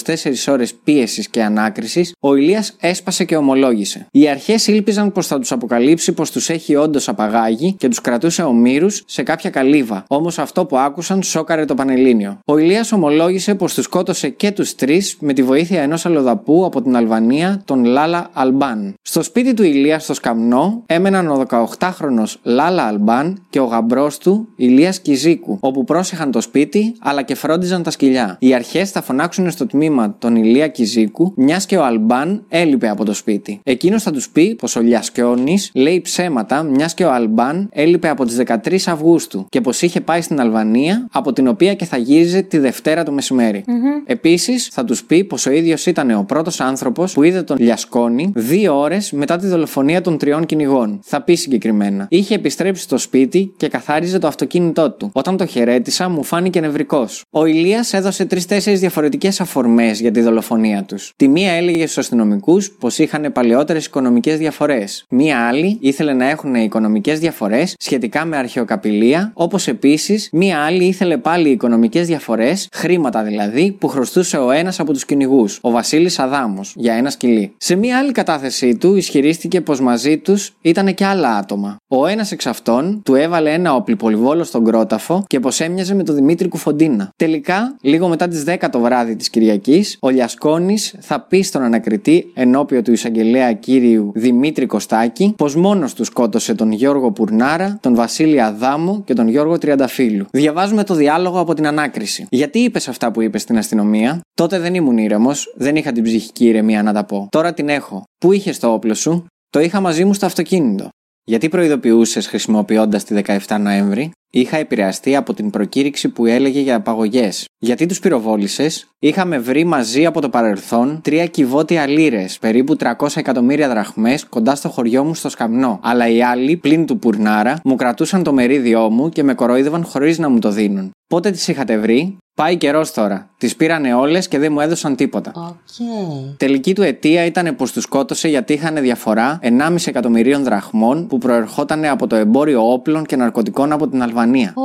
[0.48, 4.06] ώρες πίεσης και ανάκρισης, ο Ηλίας έσπασε και ομολόγησε.
[4.12, 8.42] Οι αρχές ήλπιζαν πως θα τους αποκαλύψει πως τους έχει όντως απαγάγει και τους κρατούσε
[8.44, 10.04] ομήρους σε κάποια καλύβα.
[10.08, 12.40] Όμως αυτό που άκουσαν σόκαρε το Πανελλήνιο.
[12.46, 16.82] Ο Ηλίας ομολόγησε πως τους σκότωσε και τους τρεις με τη βοήθεια ενός αλλοδαπού από
[16.82, 18.94] την Αλβανία, τον Λάλα Αλμπάν.
[19.02, 24.48] Στο σπίτι του Ηλία στο Σκαμνό έμεναν ο 18χρονο Λάλα Αλμπάν και ο γαμπρός του
[24.56, 28.38] Ηλίας Κιζίκου, όπου πρόσεχαν το σπίτι αλλά και φρόντιζαν τα σκυλιά.
[28.40, 33.06] Οι αρχές θα φωνάξουν στο τμήμα τον Ηλία Κιζίκου, μιας και ο Αλμπάν έλειπε από
[33.06, 33.60] το σπίτι.
[33.64, 38.26] Εκείνος θα τους πει πως ο Λιασκιόνη λέει ψέματα, μιας και ο Αλμπάν έλειπε από
[38.26, 42.42] τις 13 Αυγούστου και πως είχε πάει στην Αλβανία, από την οποία και θα γύριζε
[42.42, 43.64] τη Δευτέρα το μεσημέρι.
[43.68, 44.04] Mm-hmm.
[44.06, 48.32] Επίσης θα τους πει πως ο ίδιος ήταν ο πρώτος άνθρωπος που είδε τον Λιασκόνη
[48.36, 51.00] δύο ώρες μετά τη δολοφονία των τριών κυνηγών.
[51.04, 52.08] Θα πει συγκεκριμένα.
[52.10, 55.10] Είχε επιστρέψει στο σπίτι και καθάριζε το αυτοκίνητό του.
[55.14, 57.24] Όταν το χαιρέτησα, μου φάνηκε νευρικός.
[57.30, 61.12] Ο Ηλίας έδωσε τρει-τέσσερι διαφορετικές αφορμές για τη δολοφονία τους.
[61.16, 64.93] Τη μία έλεγε στους αστυνομικούς πως είχαν παλαιότερες οικονομικές διαφορές.
[65.10, 71.18] Μία άλλη ήθελε να έχουν οικονομικές διαφορές σχετικά με αρχαιοκαπηλεία, όπως επίσης μία άλλη ήθελε
[71.18, 76.74] πάλι οικονομικές διαφορές, χρήματα δηλαδή, που χρωστούσε ο ένας από τους κυνηγούς, ο Βασίλης Αδάμος,
[76.78, 77.54] για ένα σκυλί.
[77.58, 81.78] Σε μία άλλη κατάθεσή του ισχυρίστηκε πως μαζί τους ήταν και άλλα άτομα.
[81.88, 86.16] Ο ένας εξ αυτών του έβαλε ένα οπλιπολιβόλο στον κρόταφο και πως έμοιαζε με τον
[86.16, 87.10] Δημήτρη Κουφοντίνα.
[87.16, 92.32] Τελικά, λίγο μετά τις 10 το βράδυ της Κυριακής, ο Λιασκόνης θα πει στον ανακριτή
[92.34, 98.42] ενώπιο του εισαγγελέα κύριου Δημήτρη Κωστάκη πως μόνος τους σκότωσε τον Γιώργο Πουρνάρα, τον Βασίλη
[98.42, 100.26] Αδάμο και τον Γιώργο Τριανταφύλου.
[100.32, 102.26] Διαβάζουμε το διάλογο από την ανάκριση.
[102.30, 106.46] Γιατί είπες αυτά που είπες στην αστυνομία, τότε δεν ήμουν ήρεμος, δεν είχα την ψυχική
[106.46, 107.28] ηρεμία να τα πω.
[107.32, 108.04] Τώρα την έχω.
[108.18, 110.90] Πού είχες το όπλο σου, το είχα μαζί μου στο αυτοκίνητο.
[111.26, 113.16] Γιατί προειδοποιούσες χρησιμοποιώντας τη
[113.48, 117.46] 17 Νοέμβρη, είχα επηρεαστεί από την προκήρυξη που έλεγε για απαγωγές.
[117.60, 123.70] Γιατί τους πυροβόλησες, είχαμε βρει μαζί από το παρελθόν τρία κυβότια λίρες, περίπου 300 εκατομμύρια
[123.70, 125.80] δραχμές, κοντά στο χωριό μου στο Σκαμνό.
[125.84, 130.18] Αλλά οι άλλοι, πλην του Πουρνάρα, μου κρατούσαν το μερίδιό μου και με κορόιδευαν χωρίς
[130.18, 130.92] να μου το δίνουν.
[131.08, 133.30] Πότε τις είχατε βρει, Πάει καιρός τώρα.
[133.38, 135.32] Τις πήρανε όλες και δεν μου έδωσαν τίποτα.
[135.36, 136.36] Okay.
[136.38, 141.86] Τελική του αιτία ήταν πως τους σκότωσε γιατί είχαν διαφορά 1,5 εκατομμυρίων δραχμών που προερχόταν
[141.86, 144.54] από το εμπόριο όπλων και ναρκωτικών από την Αλβανία.
[144.56, 144.62] Ο,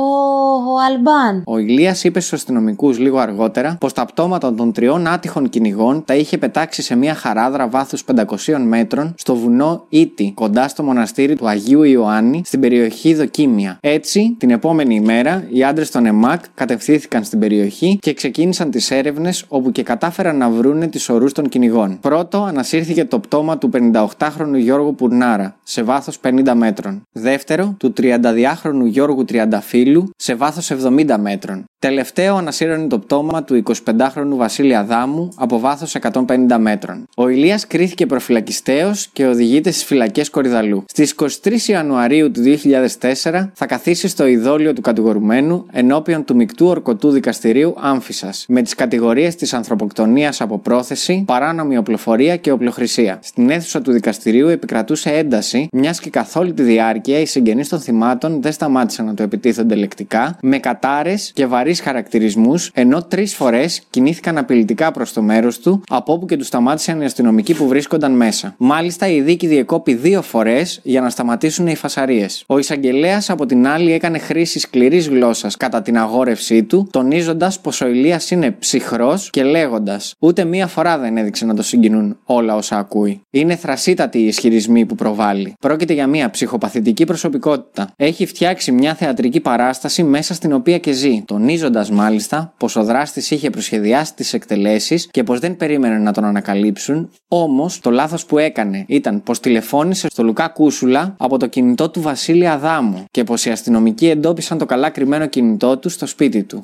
[0.71, 1.43] ο Αλμπάν.
[1.45, 6.15] Ο Ηλία είπε στους αστυνομικούς λίγο αργότερα πως τα πτώματα των τριών άτυχων κυνηγών τα
[6.15, 8.25] είχε πετάξει σε μια χαράδρα βάθους 500
[8.67, 13.77] μέτρων στο βουνό Ήτη, κοντά στο μοναστήρι του Αγίου Ιωάννη, στην περιοχή Δοκίμια.
[13.81, 18.91] Έτσι, την επόμενη ημέρα, οι άντρες των ΕΜΑΚ κατευθύνθηκαν στην περιοχή περιοχή και ξεκίνησαν τις
[18.91, 21.97] έρευνες όπου και κατάφεραν να βρούνε τις ορούς των κυνηγών.
[22.01, 27.01] Πρώτο, ανασύρθηκε το πτώμα του 58χρονου Γιώργου Πουρνάρα, σε βάθος 50 μέτρων.
[27.11, 31.63] Δεύτερο, του 32χρονου Γιώργου τριανταφύλου σε βάθος 70 μέτρων.
[31.79, 37.07] Τελευταίο ανασύρωνε το πτώμα του 25χρονου Βασίλη Αδάμου από βάθος 150 μέτρων.
[37.15, 40.83] Ο Ηλίας κρίθηκε προφυλακιστέο και οδηγείται στις φυλακές Κορυδαλού.
[40.87, 47.09] Στις 23 Ιανουαρίου του 2004 θα καθίσει στο ειδόλιο του κατηγορουμένου ενώπιον του μεικτού ορκωτού
[47.09, 47.48] δικαστηρίου
[47.81, 53.19] Άμφισας με τις κατηγορίες της ανθρωποκτονίας από πρόθεση, παράνομη οπλοφορία και οπλοχρησία.
[53.23, 57.79] Στην αίθουσα του δικαστηρίου επικρατούσε ένταση, μιας και καθ' όλη τη διάρκεια οι συγγενείς των
[57.79, 63.81] θυμάτων δεν σταμάτησαν να το επιτίθενται λεκτικά, με κατάρες και βαρύς χαρακτηρισμούς, ενώ τρεις φορές
[63.89, 68.11] κινήθηκαν απειλητικά προς το μέρος του, από όπου και τους σταμάτησαν οι αστυνομικοί που βρίσκονταν
[68.11, 68.53] μέσα.
[68.57, 72.43] Μάλιστα, η δίκη διεκόπη δύο φορές για να σταματήσουν οι φασαρίες.
[72.47, 77.81] Ο εισαγγελέας από την άλλη έκανε χρήση σκληρής γλώσσας κατά την αγόρευσή του, τονίζοντας πως
[77.81, 82.55] ο Ηλίας είναι ψυχρός και λέγοντας Ούτε μία φορά δεν έδειξε να το συγκινούν όλα
[82.55, 83.21] όσα ακούει.
[83.29, 85.53] Είναι θρασίτατη οι ισχυρισμοί που προβάλλει.
[85.59, 87.91] Πρόκειται για μια ψυχοπαθητική προσωπικότητα.
[87.95, 93.31] Έχει φτιάξει μια θεατρική παράσταση μέσα στην οποία και ζει, τονίζοντας μάλιστα πως ο δράστης
[93.31, 98.37] είχε προσχεδιάσει τις εκτελέσεις και πως δεν περίμενε να τον ανακαλύψουν, όμως το λάθος που
[98.37, 103.45] έκανε ήταν πως τηλεφώνησε στο Λουκά Κούσουλα από το κινητό του Βασίλη Αδάμου και πως
[103.45, 106.63] οι αστυνομικοί εντόπισαν το καλά κρυμμένο κινητό του στο σπίτι του.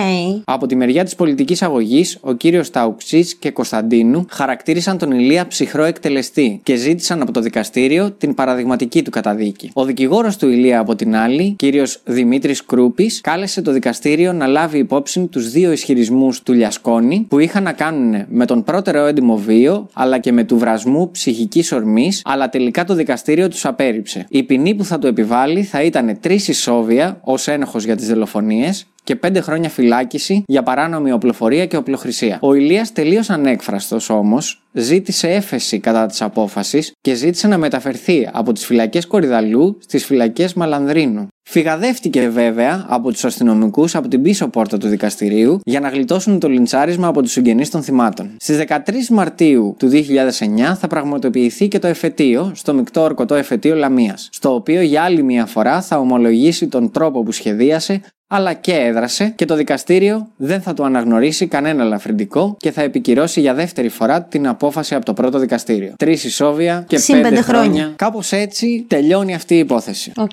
[0.00, 0.42] Οκ.
[0.44, 5.84] Από τη μεριά της πολιτικής αγωγής, ο κύριος Ταουξής και Κωνσταντίνου χαρακτήρισαν τον Ηλία ψυχρό
[5.84, 9.70] εκτελεστή και ζήτησαν από το δικαστήριο την παραδειγματική του καταδίκη.
[9.72, 14.78] Ο δικηγόρος του Ηλία, από την άλλη, κύριος Δημήτρης Κρούπης, κάλεσε το δικαστήριο να λάβει
[14.78, 19.88] υπόψη τους δύο ισχυρισμούς του Λιασκόνη που είχαν να κάνουν με τον πρότερο έντιμο βίο
[19.92, 24.26] αλλά και με του βρασμού ψυχικής ορμής, αλλά τελικά το δικαστήριο τους απέρριψε.
[24.28, 28.86] Η ποινή που θα του επιβάλλει θα ήταν τρις ισόβια ως ένοχος για τις δολοφονίες
[29.04, 32.38] και πέντε χρόνια φυλάκιση για παράνομη οπλοφορία και οπλοχρησία.
[32.40, 38.52] Ο Ηλίας τελείως ανέκφραστος όμως ζήτησε έφεση κατά της απόφασης και ζήτησε να μεταφερθεί από
[38.52, 41.28] τις φυλακές Κορυδαλλού στις φυλακές Μαλανδρίνου.
[41.42, 46.48] Φυγαδεύτηκε βέβαια από τους αστυνομικούς από την πίσω πόρτα του δικαστηρίου για να γλιτώσουν το
[46.48, 48.36] λιντσάρισμα από τους συγγενείς των θυμάτων.
[48.38, 48.76] Στις 13
[49.10, 54.80] Μαρτίου του 2009 θα πραγματοποιηθεί και το εφετείο στο μεικτό ορκωτό εφετείο Λαμίας, στο οποίο
[54.80, 58.00] για άλλη μια φορά θα ομολογήσει τον τρόπο που σχεδίασε
[58.32, 63.40] αλλά και έδρασε και το δικαστήριο δεν θα του αναγνωρίσει κανένα ελαφρυντικό και θα επικυρώσει
[63.40, 65.92] για δεύτερη φορά την απόφαση από το πρώτο δικαστήριο.
[65.96, 67.64] Τρις ισόβια και Συν πέντε, πέντε χρόνια.
[67.64, 67.92] χρόνια.
[67.96, 70.12] Κάπως έτσι τελειώνει αυτή η υπόθεση.
[70.16, 70.30] Οκ.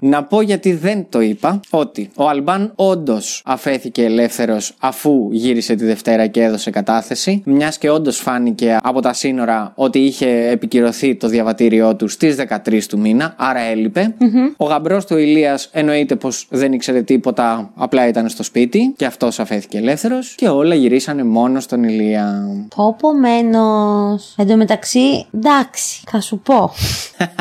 [0.00, 5.84] Να πω γιατί δεν το είπα ότι ο Αλμπάν όντως αφέθηκε ελεύθερος αφού γύρισε τη
[5.84, 11.28] Δευτέρα και έδωσε κατάθεση, μιας και όντως φάνηκε από τα σύνορα ότι είχε επικυρωθεί το
[11.28, 14.14] διαβατήριό του στις 13 του μήνα, άρα έλειπε.
[14.56, 17.37] Ο γαμπρός του Ηλίας εννοείται πως δεν ήξερε τίποτα,
[17.74, 22.46] απλά ήταν στο σπίτι και αυτός αφέθηκε ελεύθερος και όλα γυρίσανε μόνος στον Ηλία.
[22.76, 24.34] Πόπο μένος.
[24.36, 26.70] Εν τω μεταξύ, εντάξει, θα σου πω.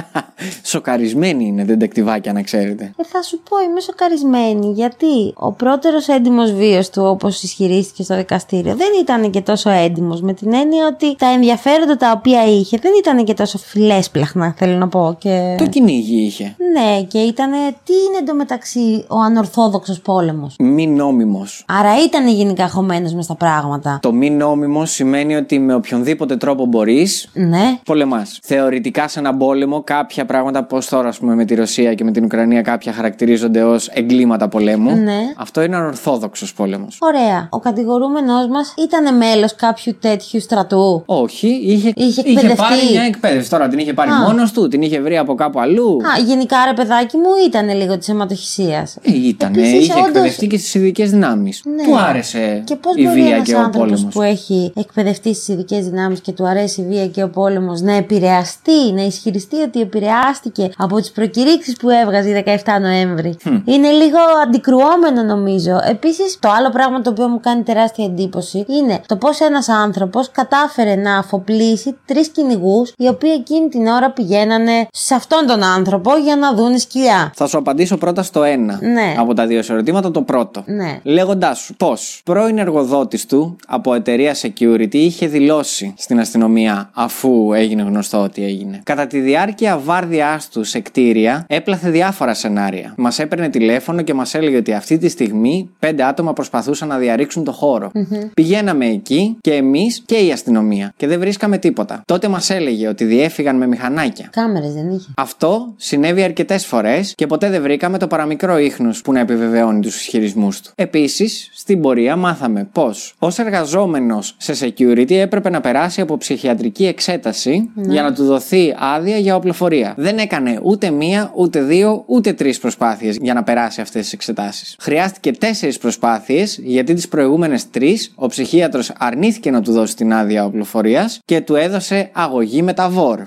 [0.64, 2.84] Σοκαρισμένη είναι δεντεκτιβάκια να ξέρετε.
[2.98, 4.72] Ε, θα σου πω, είμαι σοκαρισμένη.
[4.74, 10.22] Γιατί ο πρώτερος έντιμος βίος του, όπως ισχυρίστηκε στο δικαστήριο, δεν ήταν και τόσο έντιμος.
[10.22, 14.78] Με την έννοια ότι τα ενδιαφέροντα τα οποία είχε δεν ήταν και τόσο φιλέσπλαχνα, θέλω
[14.78, 15.16] να πω.
[15.20, 15.56] Και...
[15.58, 16.56] Το κυνήγι είχε.
[16.74, 17.52] Ναι, και ήταν.
[17.84, 21.66] Τι είναι εντωμεταξύ ο ανορθόδοξος πόλεμος; Μη νόμιμος.
[21.68, 24.00] Άρα ήταν γενικά χωμένος μες στα πράγματα.
[24.02, 27.80] Το μη νόμιμος σημαίνει ότι με οποιονδήποτε τρόπο μπορείς, Ναι.
[27.86, 28.40] πολεμάς.
[28.44, 32.12] Θεωρητικά σε έναν πόλεμο, κάποια πράγματα, πώς τώρα, ας πούμε, με τη Ρωσία και με
[32.12, 34.96] την Ουκρανία, κάποια χαρακτηρίζονται ως εγκλήματα πολέμου.
[34.96, 35.20] Ναι.
[35.38, 36.98] Αυτό είναι ανορθόδοξο πόλεμος.
[37.02, 37.48] Ωραία.
[37.52, 42.56] Ο κατηγορούμενο μας ήταν μέλος κάποιου τέτοιου στρατού; Όχι, είχε, Είχε εκπαιδευτεί.
[42.58, 43.50] πάρει μια εκπαίδευση.
[43.50, 44.20] Τώρα την είχε πάρει Α.
[44.22, 45.98] μόνος του, την είχε βρει από κάπου αλλού.
[46.18, 48.98] Α, γενικά ρε παιδάκι μου ήταν λίγο της αιματοχυσίας.
[49.02, 51.62] Ε, ήτανε, Επίσης, είχε όντως- εκπαιδευτεί και στις ειδικές δυνάμεις.
[51.66, 51.84] Ναι.
[51.84, 54.14] Του άρεσε Και πώς η μπορεί βία ένας και ο άνθρωπος πόλεμος.
[54.14, 57.94] που έχει εκπαιδευτεί στις ειδικές δυνάμεις και του αρέσει η βία και ο πόλεμος να
[57.94, 59.80] επηρεαστεί, να ισχυριστεί ότι
[60.18, 63.38] επηρεάστηκε από τις προκηρύξεις που έβγαζε η 17 Νοέμβρη.
[63.66, 65.80] Είναι λίγο αντικρουόμενο νομίζω.
[65.90, 70.32] Επίσης, το άλλο πράγμα το οποίο μου κάνει τεράστια εντύπωση είναι το πώς ένας άνθρωπος
[70.32, 76.12] κατάφερε να αφοπλίσει τρεις κυνηγούς οι οποίοι εκείνη την ώρα πηγαίνανε σε αυτόν τον άνθρωπο
[76.24, 77.32] για να δουν σκυλιά.
[77.36, 79.16] Θα σου απαντήσω πρώτα στο ένα Ναι.
[79.18, 80.12] από τα δύο σου ερωτήματα.
[80.12, 80.64] Το πρώτο.
[80.66, 81.00] Ναι.
[81.04, 87.82] Λέγοντάς σου πω πρώην εργοδότης του από εταιρεία security είχε δηλώσει στην αστυνομία αφού έγινε
[87.82, 88.80] γνωστό ότι έγινε.
[88.84, 89.78] Κατά τη διάρκεια
[90.08, 92.94] βάρδιά τους σε κτίρια έπλαθε διάφορα σενάρια.
[92.98, 97.44] Μας έπαιρνε τηλέφωνο και μας έλεγε ότι αυτή τη στιγμή πέντε άτομα προσπαθούσαν να διαρρήξουν
[97.44, 97.92] το χώρο.
[98.34, 102.02] Πηγαίναμε εκεί και εμείς και η αστυνομία και δεν βρίσκαμε τίποτα.
[102.06, 104.30] Τότε μας έλεγε ότι διέφυγαν με μηχανάκια.
[104.32, 105.08] Κάμερες δεν είχε.
[105.18, 109.96] Αυτό συνέβη αρκετές φορές και ποτέ δεν βρήκαμε το παραμικρό ίχνο που να επιβεβαιώνει τους
[109.96, 110.72] ισχυρισμούς του.
[110.76, 117.70] Επίσης, στην πορεία μάθαμε πως ως εργαζόμενος σε security έπρεπε να περάσει από ψυχιατρική εξέταση
[117.76, 119.96] για να του δοθεί άδεια για οπλοφορία.
[119.98, 120.12] Οπλοφορία.
[120.12, 124.76] Δεν έκανε ούτε μία, ούτε δύο, ούτε τρεις προσπάθειες για να περάσει αυτές τις εξετάσεις.
[124.80, 130.46] Χρειάστηκε τέσσερις προσπάθειες, γιατί τις προηγούμενες τρεις ο ψυχίατρος αρνήθηκε να του δώσει την άδεια
[130.46, 133.22] οπλοφορίας και του έδωσε αγωγή με Tavor.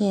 [0.00, 0.08] OK.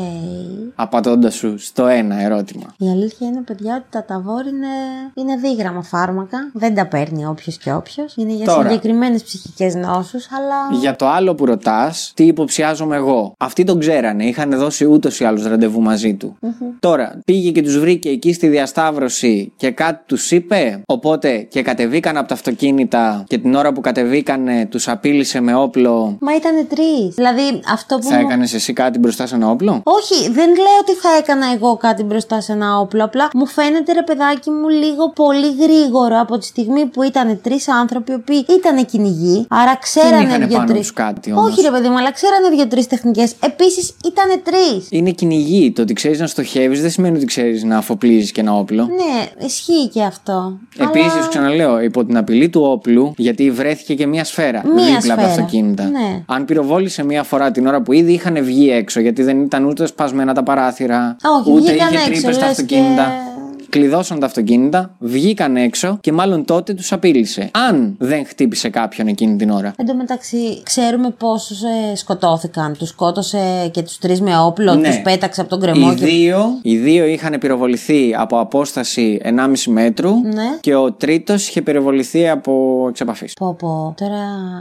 [0.76, 2.76] Απαντώντας σου στο ένα ερώτημα.
[2.78, 4.68] Η αλήθεια είναι, παιδιά, ότι τα Tavor είναι,
[5.14, 6.38] είναι δίγραμμα φάρμακα.
[6.54, 8.16] Δεν τα παίρνει όποιος και όποιος.
[8.16, 8.70] Είναι για Τώρα.
[8.70, 10.80] συγκεκριμένες ψυχικές νόσους, αλλά.
[10.80, 15.24] Για το άλλο που ρωτάς, τι υποψιάζομαι εγώ; Αυτοί τον ξέρανε, είχαν δώσει ούτως ή
[15.26, 16.38] άλλως ραντεβού μαζί του.
[16.80, 22.18] Τώρα, πήγε και τους βρήκε εκεί στη διασταύρωση και κάτι τους είπε; Οπότε και κατεβήκαν
[22.18, 27.16] από τα αυτοκίνητα και την ώρα που κατεβήκανε τους απείλησε με όπλο; Μα ήταν τρεις.
[27.16, 27.42] Δηλαδή,
[27.74, 28.04] αυτό που.
[28.04, 31.46] Θα μου- έκανες εσύ κάτι μπροστά σε ένα όπλο; Όχι, δεν λέω ότι θα έκανα
[31.56, 33.04] εγώ κάτι μπροστά σε ένα όπλο.
[33.04, 37.68] Απλά μου φαίνεται ρε παιδάκι μου λίγο πολύ γρήγορο από τη στιγμή που ήταν τρεις
[37.68, 39.46] άνθρωποι οι οποίοι ήταν κυνηγοί.
[39.50, 40.78] Άρα ξέρανε είχανε πάνω δύο-τρει.
[40.80, 43.34] τους κάτι όμως; Όχι, ρε παιδί μου, αλλά ξέρανε δύο-τρει τεχνικές.
[43.40, 44.88] Επίσης ήταν τρεις.
[44.90, 45.72] Είναι κυνηγή.
[45.72, 48.84] Το ότι ξέρεις να στοχεύεις δεν σημαίνει ότι ξέρεις να αφοπλίζεις και ένα όπλο.
[48.84, 50.58] Ναι, ισχύει και αυτό.
[50.78, 55.14] Επίσης, Αλλά- ξαναλέω, υπό την απειλή του όπλου, γιατί βρέθηκε και μία σφαίρα Μία δίπλα
[55.14, 55.44] από τα σφαίρα.
[55.44, 55.84] αυτοκίνητα.
[55.84, 56.24] Ναι.
[56.26, 59.86] Αν πυροβόλησε μία φορά την ώρα που ήδη είχαν βγει έξω, γιατί δεν ήταν ούτε
[59.86, 63.04] σπασμένα τα παράθυρα, Όχι, ούτε βγήκαν είχε έξω, τρύπες στα λες αυτοκίνητα.
[63.06, 63.31] και-
[63.72, 67.50] Κλειδώσαν τα αυτοκίνητα, βγήκαν έξω και μάλλον τότε τους απείλησε.
[67.70, 69.74] Αν δεν χτύπησε κάποιον εκείνη την ώρα.
[69.78, 71.60] Εν τω μεταξύ, ξέρουμε πόσους
[71.96, 72.76] σκοτώθηκαν.
[72.78, 74.88] Τους σκότωσε και τους τρεις με όπλο, Ναι.
[74.88, 76.06] τους πέταξε από τον κρεμό Οι και.
[76.06, 80.58] δύο, οι δύο είχαν πυροβοληθεί από απόσταση 1,5 μέτρου Ναι.
[80.60, 83.34] και ο τρίτος είχε πυροβοληθεί από εξεπαφής.
[83.34, 84.20] Πω πω, τώρα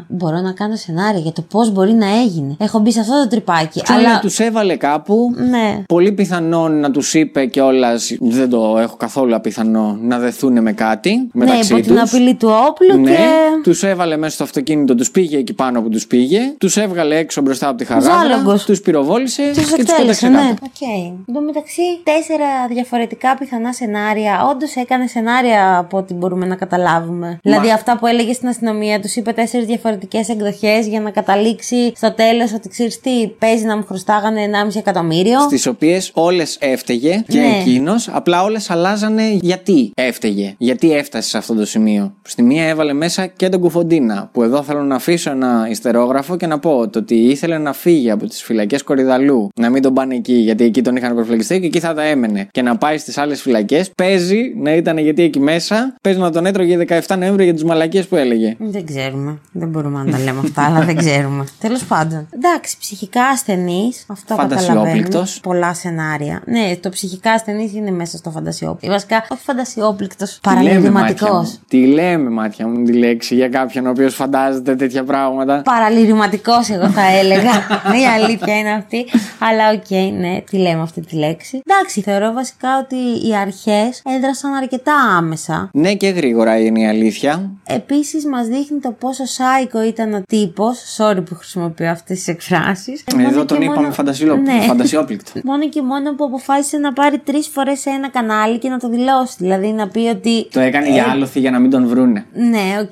[0.08, 2.56] μπορώ να κάνω σενάρια για το πώς μπορεί να έγινε.
[2.58, 3.82] Έχω μπει σε αυτό το τρυπάκι.
[3.86, 4.18] Αλλά αλλά.
[4.20, 5.34] τους έβαλε κάπου.
[5.50, 5.82] Ναι.
[5.88, 11.10] Πολύ πιθανόν να τους είπε κιόλας, δεν το έχω καθόλου απίθανο, να δεθούν με κάτι
[11.16, 12.12] Ναι, μεταξύ υπό την τους.
[12.12, 13.16] απειλή του όπλου Ναι, και.
[13.62, 17.40] τους έβαλε μέσα στο αυτοκίνητο, τους πήγε εκεί πάνω που τους πήγε, τους έβγαλε έξω
[17.40, 18.64] μπροστά από τη χαράδρα, Ζάλογος.
[18.64, 20.36] τους πυροβόλησε Τους και τους εκτέλεσε, πέταξε ναι.
[20.36, 20.54] κάτω.
[20.64, 20.88] Οκ.
[21.28, 24.46] Εν τω μεταξύ, τέσσερα διαφορετικά πιθανά σενάρια.
[24.50, 27.38] Όντως έκανε σενάρια από ό,τι μπορούμε να καταλάβουμε.
[27.42, 32.12] Δηλαδή, αυτά που έλεγε στην αστυνομία, τους είπε τέσσερις διαφορετικές εκδοχές για να καταλήξει στο
[32.14, 35.40] τέλος ότι ξέρεις τι, παίζει να μου χρωστάγανε 1,5 εκατομμύριο.
[35.40, 37.56] Στις οποίες όλες έφταιγε και Ναι.
[37.60, 40.54] εκείνος, απλά όλες αλλάζανε γιατί έφταιγε.
[40.58, 42.14] Γιατί έφτασε σε αυτό το σημείο.
[42.22, 46.46] Στη μία έβαλε μέσα και τον Κουφοντίνα, που εδώ θέλω να αφήσω ένα ιστερόγραφο και
[46.46, 50.14] να πω το ότι ήθελε να φύγει από τις φυλακές Κορυδαλλού, να μην τον πάνε
[50.14, 52.48] εκεί, γιατί εκεί τον είχαν προφυλακιστεί και εκεί θα τα έμενε.
[52.50, 53.90] Και να πάει στις άλλες φυλακές.
[53.96, 58.06] Παίζει να ήταν γιατί εκεί μέσα, παίζει να τον έτρωγε 17 Νοέμβρη για τις μαλακίες
[58.06, 58.56] που έλεγε.
[58.58, 59.38] Δεν ξέρουμε.
[59.52, 61.44] Δεν μπορούμε να τα λέμε αυτά, αλλά δεν ξέρουμε.
[61.60, 62.28] Τέλος πάντων.
[62.30, 63.92] Εντάξει, ψυχικά ασθενή.
[64.06, 64.80] Αυτό καταλαβαίνω.
[64.80, 65.40] Φαντασιόπληκτος.
[65.42, 66.42] Πολλά σενάρια.
[66.46, 68.79] Ναι, το ψυχικά ασθενή είναι μέσα στο φαντασιόπληκτο.
[68.88, 70.38] Βασικά, όχι φαντασιόπληκτος.
[70.40, 71.34] Τι λέμε, μάτια Παραληρηματικό.
[71.36, 76.68] μου; Τι λέμε, μάτια μου, τη λέξη για κάποιον ο οποίος φαντάζεται τέτοια πράγματα; Παραληρηματικός,
[76.68, 77.50] εγώ θα έλεγα.
[78.02, 79.06] Η αλήθεια είναι αυτή.
[79.38, 81.62] Αλλά οκ, ναι, τι λέμε αυτή τη λέξη.
[81.66, 85.68] Εντάξει, θεωρώ βασικά ότι οι αρχές έδρασαν αρκετά άμεσα.
[85.72, 87.50] Ναι, και γρήγορα είναι η αλήθεια.
[87.66, 90.78] Επίσης, μας δείχνει το πόσο σάικο ήταν ο τύπος.
[90.98, 93.04] Sorry που χρησιμοποιώ αυτές τις εκφράσεις.
[93.18, 94.52] Εδώ τον είπαμε φαντασιόπληκτο.
[94.52, 94.60] Ναι.
[94.62, 95.30] φαντασιόπληκτο.
[95.50, 98.88] Μόνο και μόνο που αποφάσισε να πάρει τρεις φορές σε ένα κανάλι και να το
[98.88, 99.34] δηλώσει.
[99.38, 100.48] Δηλαδή να πει ότι.
[100.52, 102.24] Το έκανε για άλλοθι για να μην τον βρούνε.
[102.32, 102.90] Ναι, οκ.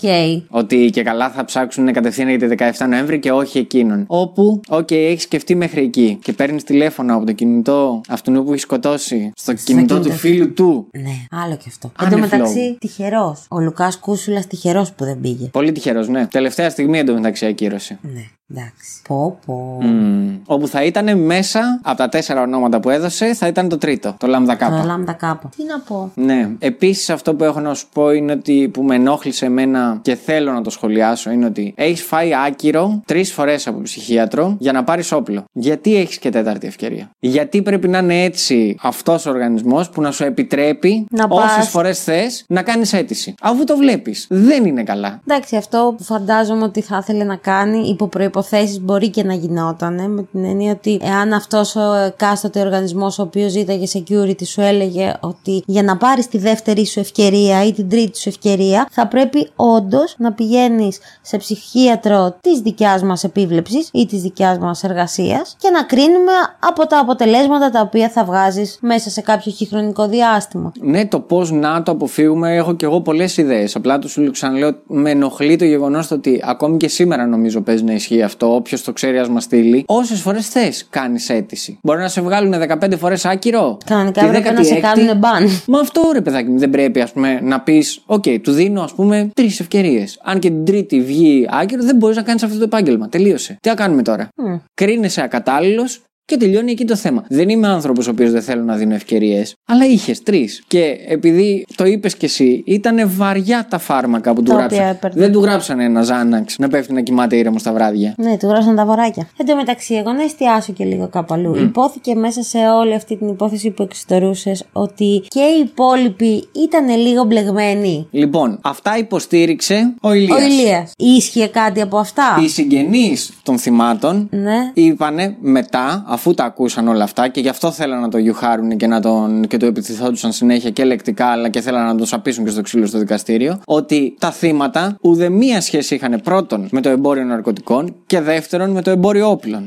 [0.48, 4.04] Ότι και καλά θα ψάξουν κατευθείαν για τη 17 Νοέμβρη και όχι εκείνον.
[4.06, 8.62] Όπου, οκ, έχεις σκεφτεί μέχρι εκεί και παίρνεις τηλέφωνο από το κινητό αυτού που έχεις
[8.62, 10.18] σκοτώσει στο, κινητό του κινητό.
[10.18, 10.88] φίλου του.
[10.92, 11.92] Ναι, άλλο και αυτό.
[11.96, 12.76] Άνευ Εν τω μεταξύ, λόγου.
[12.80, 13.44] τυχερός.
[13.48, 15.46] Ο Λουκάς Κούσουλας τυχερός που δεν πήγε.
[15.52, 16.26] Πολύ τυχερός, ναι.
[16.26, 17.98] Τελευταία στιγμή εντωμεταξύ ακύρωσε.
[18.02, 19.02] Ναι, εντάξει.
[19.08, 19.78] Πω, πω.
[19.80, 20.36] Μμμ.
[20.46, 24.26] Όπου θα ήταν μέσα από τα τέσσερα ονόματα που έδωσε, θα ήταν το τρίτο, το
[24.26, 24.84] Λάμδα Το Κάπα.
[24.84, 25.48] λάμδα κάπου.
[25.56, 26.10] Τι να πω.
[26.14, 26.48] Ναι.
[26.58, 30.52] Επίσης, αυτό που έχω να σου πω είναι ότι που με ενόχλησε εμένα και θέλω
[30.52, 35.12] να το σχολιάσω είναι ότι έχεις φάει άκυρο τρεις φορές από ψυχίατρο για να πάρεις
[35.12, 35.44] όπλο.
[35.52, 40.10] Γιατί έχεις και τέταρτη ευκαιρία; Γιατί πρέπει να είναι έτσι αυτός ο οργανισμός που να
[40.10, 41.68] σου επιτρέπει Να όσες πας.
[41.68, 43.34] φορές θες να κάνεις αίτηση.
[43.42, 44.26] Αφού το βλέπεις.
[44.30, 45.20] Δεν είναι καλά.
[45.28, 48.06] Εντάξει, αυτό που φαντάζομαι ότι θα ήθελε να κάνει υπό
[48.38, 50.12] προποθέσει μπορεί και να γινόταν.
[50.12, 55.14] Με την έννοια ότι εάν αυτός ο εκάστοτε οργανισμός ο οποίος ζήταγε security σου έλεγε
[55.20, 59.48] ότι για να πάρεις τη δεύτερη σου ευκαιρία ή την τρίτη σου ευκαιρία θα πρέπει
[59.56, 65.70] όντως να πηγαίνεις σε ψυχίατρο της δικιάς μας επίβλεψης ή της δικιάς μας εργασίας και
[65.70, 66.32] να κρίνουμε
[66.68, 70.72] από τα αποτελέσματα τα οποία θα βγάζεις μέσα σε κάποιο χρονικό διάστημα.
[70.80, 73.76] Ναι, το πώς να το αποφύγουμε, έχω και εγώ πολλές ιδέες.
[73.76, 77.92] Απλά του σου ξαναλέω, με ενοχλεί το γεγονός ότι ακόμη και σήμερα νομίζω παίζει να
[77.92, 78.54] ισχύει αυτό.
[78.54, 79.84] Όποιος το ξέρει, ας μας στείλει.
[79.86, 81.78] Όσες φορές θες, κάνεις αίτηση.
[81.82, 83.78] Μπορεί να σε βγάλουν 15 φορές άκυρο.
[83.84, 84.80] Κανονικά Τη έπρεπε να σε 16η.
[84.80, 85.48] κάνουν ban.
[85.66, 88.92] Μα αυτό ρε παιδάκι μου, δεν πρέπει ας πούμε να πεις: Οκ, του δίνω ας
[88.92, 90.18] πούμε τρεις ευκαιρίες.
[90.22, 93.08] Αν και την τρίτη βγει άκυρο, δεν μπορείς να κάνεις αυτό το επάγγελμα.
[93.08, 93.56] Τελείωσε.
[93.60, 94.56] Τι θα κάνουμε τώρα; Μμ.
[94.74, 97.24] Κρίνεσαι ακατάλληλος Και τελειώνει εκεί το θέμα.
[97.28, 100.62] Δεν είμαι άνθρωπος ο οποίος δεν θέλω να δίνω ευκαιρίες, αλλά είχες τρεις.
[100.66, 104.88] Και επειδή το είπες κι εσύ, ήταν βαριά τα φάρμακα που του Τα οποία γράψαν.
[104.96, 105.20] έπαιρνε.
[105.20, 108.14] Δεν του γράψαν ένας Ζάναξ να πέφτει να κοιμάται ήρεμος στα βράδια.
[108.16, 109.28] Ναι, του γράψαν τα βαράκια.
[109.36, 111.54] Εν τω μεταξύ, εγώ να εστιάσω και λίγο κάπου αλλού.
[111.56, 117.24] Υπόθηκε μέσα σε όλη αυτή την υπόθεση που εξωτερούσες ότι και οι υπόλοιποι ήταν λίγο
[117.24, 118.06] μπλεγμένοι.
[118.10, 120.40] Λοιπόν, αυτά υποστήριξε ο Ηλίας.
[120.40, 120.92] Ο Ηλίας.
[120.96, 124.70] Ίσχυε κάτι από αυτά; Οι συγγενείς των θυμάτων Ναι.
[124.74, 128.86] είπανε μετά, αφού τα ακούσαν όλα αυτά και γι' αυτό θέλαν να το γιουχάρουν και,
[128.86, 132.50] να τον, και το επιθυθόντουσαν συνέχεια και λεκτικά, αλλά και θέλαν να τον σαπίσουν και
[132.50, 137.94] στο ξύλο στο δικαστήριο, ότι τα θύματα ουδεμία σχέση είχαν πρώτον με το εμπόριο ναρκωτικών
[138.06, 139.66] και δεύτερον με το εμπόριο όπλων.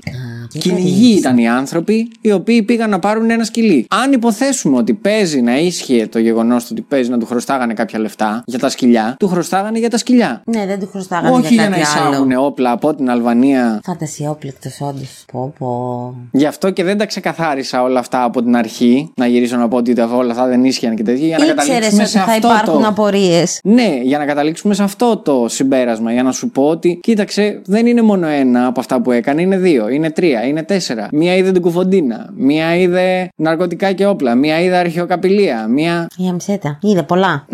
[0.59, 3.85] Κυνηγοί ήταν οι άνθρωποι οι οποίοι πήγαν να πάρουν ένα σκυλί.
[3.89, 8.43] Αν υποθέσουμε ότι παίζει να ίσχυε το γεγονός ότι παίζει να του χρωστάγανε κάποια λεφτά
[8.45, 10.41] για τα σκυλιά, του χρωστάγανε για τα σκυλιά.
[10.45, 12.09] Ναι, δεν του χρωστάγανε Όχι για για να κάτι άλλο.
[12.11, 13.79] εισάγουν όπλα από την Αλβανία.
[13.83, 15.25] Φαντασιόπληκτος, όντως.
[15.31, 16.15] Πω, πω.
[16.41, 19.11] Γι' αυτό και δεν τα ξεκαθάρισα όλα αυτά από την αρχή.
[19.15, 21.25] Να γυρίσω να πω ότι τα- όλα αυτά δεν ίσχυαν και τέτοια.
[21.27, 22.87] Για να Ήξερες καταλήξουμε ότι σε θα αυτό υπάρχουν το.
[22.87, 23.59] απορίες.
[23.63, 26.11] Ναι, για να καταλήξουμε σε αυτό το συμπέρασμα.
[26.11, 29.57] Για να σου πω ότι, κοίταξε, δεν είναι μόνο ένα από αυτά που έκανε, είναι
[29.57, 31.07] δύο, είναι τρία, είναι τέσσερα.
[31.11, 36.07] Μία είδε την κουφοντίνα, μία είδε ναρκωτικά και όπλα, μία είδε αρχαιοκαπηλεία, μία.
[36.15, 36.77] Για μισέτα.
[36.81, 37.45] Είδε πολλά.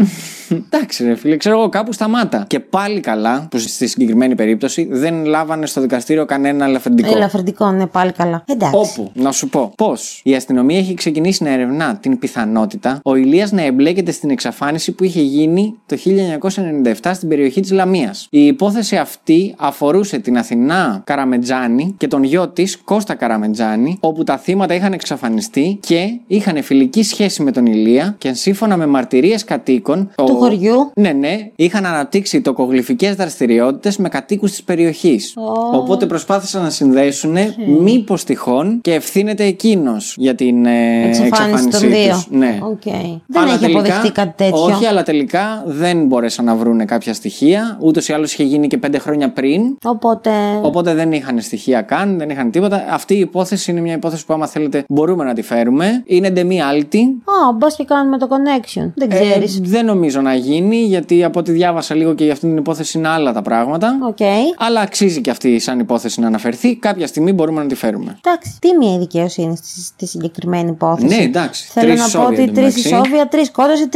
[0.69, 2.43] Εντάξει, ρε φίλε, ξέρω εγώ κάπου σταμάτα.
[2.47, 7.11] Και πάλι καλά που στη συγκεκριμένη περίπτωση δεν λάβανε στο δικαστήριο κανένα ελαφρυντικό.
[7.15, 8.43] Ελαφρυντικό, ναι, πάλι καλά.
[8.47, 8.66] Εντάξει.
[8.73, 13.51] Όπου, να σου πω, πώς; Η αστυνομία έχει ξεκινήσει να ερευνά την πιθανότητα ο Ηλίας
[13.51, 15.97] να εμπλέκεται στην εξαφάνιση που είχε γίνει το
[17.01, 18.27] 1997 στην περιοχή της Λαμίας.
[18.29, 24.37] Η υπόθεση αυτή αφορούσε την Αθηνά Καραμετζάνη και τον γιο της Κώστα Καραμετζάνη, όπου τα
[24.37, 30.09] θύματα είχαν εξαφανιστεί και είχαν φιλική σχέση με τον Ηλία και σύμφωνα με μαρτυρίες κατοίκων.
[30.15, 35.33] Του χωριού; Ναι, ναι, είχαν αναπτύξει τοκογλυφικές δραστηριότητες με κατοίκους της περιοχής.
[35.73, 37.37] Οπότε προσπάθησαν να συνδέσουν
[37.81, 42.13] μήπως τυχόν και ευθύνεται εκείνος για την ε, Εξαφάνιση εξαφάνισή των δύο.
[42.13, 42.27] τους.
[42.29, 42.59] Ναι.
[42.61, 42.81] Οκ.
[42.83, 44.63] Δεν Αλλά έχει τελικά- αποδειχτεί κάτι τέτοιο.
[44.63, 47.77] Όχι, αλλά τελικά δεν μπόρεσαν να βρουν κάποια στοιχεία.
[47.81, 49.61] Ούτως ή άλλως είχε γίνει και πέντε χρόνια πριν.
[49.83, 50.29] Οπότε.
[50.61, 52.85] Οπότε δεν είχαν στοιχεία καν, δεν είχαν τίποτα.
[52.89, 56.03] Αυτή η υπόθεση είναι μια υπόθεση που, άμα θέλετε, μπορούμε να τη φέρουμε.
[56.05, 56.99] Είναι ντεμή άλτη.
[56.99, 58.91] Α, μπας και κάνουμε το connection.
[58.95, 59.59] Δεν Ε, ξέρεις.
[59.59, 63.07] δεν νομίζω να γίνει, γιατί από ό,τι διάβασα λίγο και για αυτή την υπόθεση είναι
[63.07, 63.97] άλλα τα πράγματα.
[64.07, 64.17] Οκ.
[64.57, 66.75] Αλλά αξίζει και αυτή σαν υπόθεση να αναφερθεί.
[66.75, 68.17] Κάποια στιγμή μπορούμε να τη φέρουμε.
[68.25, 71.67] Εντάξει, τι μια η δικαιοσύνη στη, στη συγκεκριμένη υπόθεση; Ναι, εντάξει.
[71.71, 72.87] Θέλω Τρεις να πω ισόβια ότι τρεις εντωμεταξύ.
[72.87, 73.87] ισόβια, τρεις σκότωσε,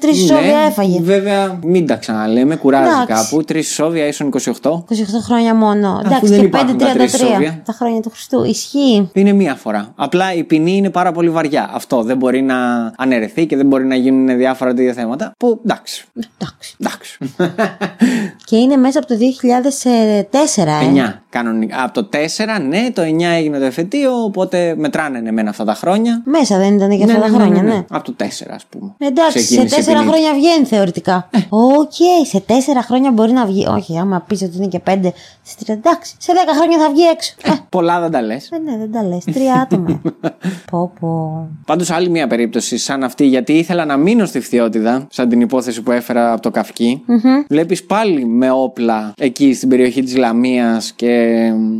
[0.00, 1.00] τρει ισόβια Ναι, έφαγε.
[1.00, 3.06] Βέβαια, μην τα ξαναλέμε, κουράζει Εντάξει.
[3.14, 3.44] κάπου.
[3.44, 4.42] Τρεις ισόβια ίσον 28.
[4.42, 4.82] 28
[5.22, 6.00] χρόνια μόνο.
[6.04, 7.62] Εντάξει, δεν και υπάρχουν τα τρεις 5-33 ισόβια.
[7.64, 8.44] τα χρόνια του Χριστού.
[8.44, 9.10] Ισχύει.
[9.12, 9.92] Είναι μία φορά.
[9.94, 11.70] Απλά η ποινή είναι πάρα πολύ βαριά.
[11.72, 12.56] Αυτό δεν μπορεί να
[12.96, 15.32] αναιρεθεί και δεν μπορεί να γίνουν διάφορα τέτοια θέματα.
[15.38, 16.04] Που εντάξει.
[16.38, 16.76] Εντάξει.
[16.78, 17.18] Εντάξει.
[18.54, 21.06] Και είναι μέσα από το 2004, ε.
[21.08, 21.82] 9 κανονικά.
[21.84, 26.22] Από το 4, ναι, το 9 έγινε το εφετείο, οπότε μετράνε εμένα αυτά τα χρόνια.
[26.24, 27.84] Μέσα δεν ήταν για αυτά τα χρόνια, ναι.
[27.90, 28.94] Από το 4, ας πούμε.
[28.98, 30.10] Εντάξει, σε Ξεκίνησε η τέσσερα ποινή.
[30.10, 31.28] χρόνια βγαίνει θεωρητικά.
[31.48, 31.92] Οκ,
[32.26, 33.66] σε τέσσερα χρόνια μπορεί να βγει.
[33.66, 35.12] Όχι, άμα πεις ότι είναι και πέντε.
[35.42, 37.34] στις τρία- Εντάξει, σε δέκα χρόνια θα βγει έξω.
[37.42, 38.48] Ε, Πολλά δεν τα λες.
[38.52, 39.24] ε, ναι, δεν τα λες.
[39.24, 40.00] Τρία άτομα.
[40.70, 41.46] πω, πω.
[41.66, 45.82] Πάντως, άλλη μια περίπτωση σαν αυτή, γιατί ήθελα να μείνω στη φθιότητα, σαν την υπόθεση
[45.82, 47.04] που έφερα από το καυκι
[47.48, 51.12] Βλέπεις πάλι με όπλα εκεί στην περιοχή της Λαμίας και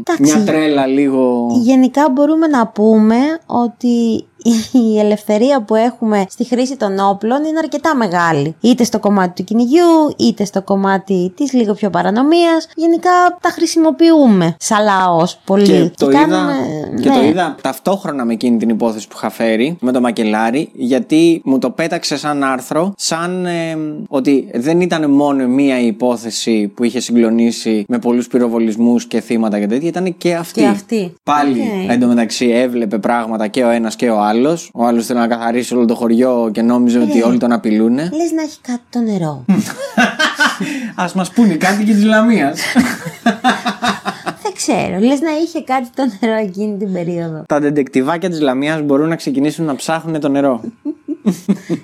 [0.07, 0.23] Εντάξει.
[0.23, 1.47] μια τρέλα λίγο.
[1.63, 4.25] Γενικά μπορούμε να πούμε ότι
[4.73, 8.55] η ελευθερία που έχουμε στη χρήση των όπλων είναι αρκετά μεγάλη.
[8.61, 12.69] Είτε στο κομμάτι του κυνηγιού, είτε στο κομμάτι της λίγο πιο παρανομίας.
[12.75, 15.65] Γενικά τα χρησιμοποιούμε σαν λαός πολύ.
[15.65, 17.27] Και, το, είδα, κάνουμε- και το ναι.
[17.27, 21.71] είδα ταυτόχρονα με εκείνη την υπόθεση που είχα φέρει με το μακελάρη, γιατί μου το
[21.71, 23.77] πέταξε σαν άρθρο, σαν ε,
[24.09, 29.59] ότι δεν ήταν μόνο μία η υπόθεση που είχε συγκλονίσει με πολλούς πυροβολισμούς και θύματα
[29.59, 30.61] και τέτοια, ήταν και αυτή.
[30.61, 31.15] Και αυτή.
[31.23, 31.91] Πάλι Οκ.
[31.91, 34.71] εντωμεταξύ έβλεπε πράγματα και ο ένας και ο άλλος.
[34.75, 38.03] Ο άλλος θέλει να καθαρίσει όλο το χωριό και νόμιζε ότι όλοι τον απειλούνε.
[38.13, 39.45] Λες να έχει κάτι το νερό.
[41.05, 42.61] Ας μας πούνε κάτι και της Λαμίας.
[44.43, 44.99] Δεν ξέρω.
[44.99, 47.45] Λες να είχε κάτι το νερό εκείνη την περίοδο.
[47.49, 50.61] Τα ντεντεκτιβάκια της Λαμίας μπορούν να ξεκινήσουν να ψάχνουν το νερό.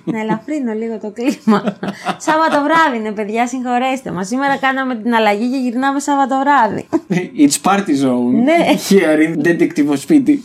[0.05, 1.62] Να ελαφρύνω λίγο το κλίμα.
[2.26, 4.26] Σάββατο βράδυ είναι, παιδιά, συγχωρέστε μας.
[4.26, 6.87] Σήμερα κάναμε την αλλαγή και γυρνάμε Σάββατο βράδυ.
[7.38, 8.33] It's party zone.
[8.44, 8.57] Ναι.
[8.88, 10.42] Here in detective σπίτι.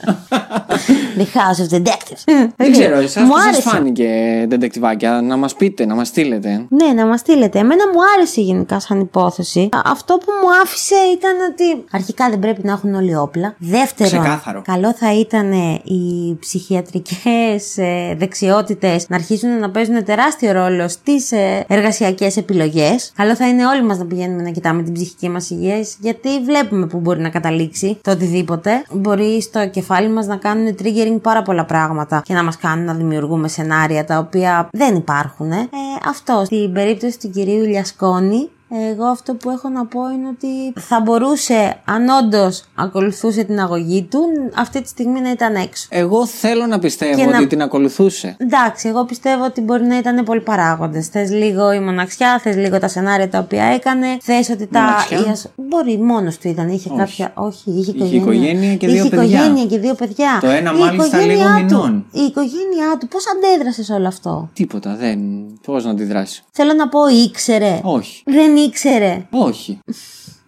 [1.17, 2.49] The House of Detectives.
[2.55, 3.61] Δεν ξέρω, εσάς Μου πώ σας άρεσε.
[3.69, 4.09] φάνηκε
[4.47, 7.59] ντεντεκτιβάκια, να μας πείτε, να μας στείλετε; Ναι, να μας στείλετε.
[7.59, 9.69] Εμένα μου άρεσε γενικά σαν υπόθεση.
[9.71, 13.55] Α- Αυτό που μου άφησε ήταν ότι αρχικά δεν πρέπει να έχουν όλοι όπλα.
[13.57, 14.61] Δεύτερον, Ξεκάθαρο.
[14.61, 15.51] καλό θα ήταν
[15.83, 17.75] οι ψυχιατρικές
[18.17, 21.31] δεξιότητες φοιτητέ να αρχίσουν να παίζουν τεράστιο ρόλο στις
[21.67, 23.11] εργασιακές επιλογές.
[23.15, 26.87] Καλό θα είναι όλοι μας να πηγαίνουμε να κοιτάμε την ψυχική μας υγεία, γιατί βλέπουμε
[26.87, 28.83] που μπορεί να καταλήξει το οτιδήποτε.
[28.91, 32.93] Μπορεί στο κεφάλι μας να κάνουν triggering πάρα πολλά πράγματα και να μας κάνουν να
[32.93, 35.51] δημιουργούμε σενάρια τα οποία δεν υπάρχουν.
[35.51, 35.67] Ε,
[36.07, 36.41] αυτό.
[36.45, 38.49] Στην περίπτωση του κυρίου Λιασκόνη,
[38.91, 44.03] εγώ αυτό που έχω να πω είναι ότι θα μπορούσε, αν όντως ακολουθούσε την αγωγή
[44.03, 44.19] του,
[44.55, 45.87] αυτή τη στιγμή να ήταν έξω.
[45.89, 48.35] Εγώ θέλω να πιστεύω Και ότι να- την ακολουθούσε.
[48.37, 51.07] Εντάξει, εγώ πιστεύω ότι μπορεί να ήταν πολλοί παράγοντες.
[51.07, 54.07] Θες λίγο η μοναξιά, θες λίγο τα σενάρια τα οποία έκανε.
[54.21, 54.79] Θες ότι τα.
[54.81, 56.69] Μοναξιά; η ασ- Μπορεί μόνος του ήταν.
[56.69, 56.97] Είχε Όχι.
[56.99, 57.31] κάποια.
[57.35, 58.21] Όχι, είχε Είχε οικογένεια.
[58.49, 59.25] οικογένεια και δύο είχε παιδιά.
[59.39, 60.37] οικογένεια και δύο παιδιά.
[60.41, 62.05] Το ένα Η μάλιστα οικογένειά λίγο του- μηνών.
[62.11, 65.19] Η οικογένειά του, πώς αντέδρασε σε όλο αυτό; Τίποτα, δεν.
[65.65, 66.43] Πώς να αντιδράσει.
[66.51, 67.79] Θέλω να πω, ήξερε.
[67.83, 68.23] Όχι.
[68.25, 69.27] Δεν ήξερε.
[69.31, 69.79] Όχι.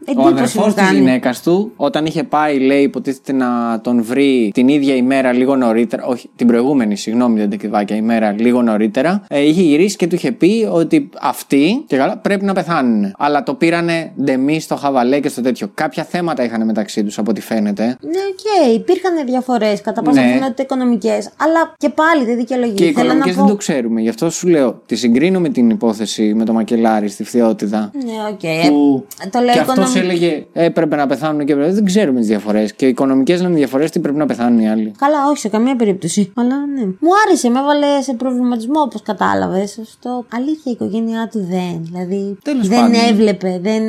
[0.07, 0.97] Ο Εντύπωση αδερφός μου της κάνει.
[0.97, 6.05] γυναίκας του, όταν είχε πάει, λέει, υποτίθεται να τον βρει την ίδια ημέρα λίγο νωρίτερα.
[6.05, 9.23] Όχι, την προηγούμενη, συγγνώμη, ντετεκτιβάκια, ημέρα λίγο νωρίτερα.
[9.29, 13.11] Ε, είχε γυρίσει και του είχε πει ότι αυτοί και καλά πρέπει να πεθάνουν.
[13.17, 15.69] Αλλά το πήρανε ντεμέκ στο χαβαλέ και στο τέτοιο.
[15.73, 17.83] Κάποια θέματα είχαν μεταξύ τους, από ό,τι φαίνεται.
[17.85, 20.27] Ναι, οκ, υπήρχαν διαφορές κατά πάσα Ναι.
[20.27, 22.73] πιθανότητα οικονομικές, αλλά και πάλι δεν δικαιολογεί.
[22.73, 24.01] Και οι Θέλω να οικονομικές πω- δεν το ξέρουμε.
[24.01, 27.91] Γι' αυτό σου λέω, τη συγκρίνω με την υπόθεση με το μακελάρη στη Φθιώτιδα.
[28.05, 28.43] Ναι, οκ.
[28.43, 29.96] ε, Που το λέω και αυτός οικονομικά.
[29.97, 31.71] Έλεγε έπρεπε να πεθάνουν και έπρεπε.
[31.71, 32.73] Δεν ξέρουμε τις διαφορές.
[32.73, 34.91] Και οι οικονομικές λένε διαφορές τι πρέπει να πεθάνουν οι άλλοι.
[34.97, 36.31] Καλά, όχι σε καμία περίπτωση.
[36.35, 36.81] Αλλά ναι.
[36.85, 39.79] Μου άρεσε, με έβαλε σε προβληματισμό όπως κατάλαβες.
[39.81, 40.25] Αυτό.
[40.35, 41.79] Αλήθεια, η οικογένειά του δεν.
[41.83, 42.99] Δηλαδή Τέλος δεν πάντων.
[43.09, 43.81] έβλεπε, δεν,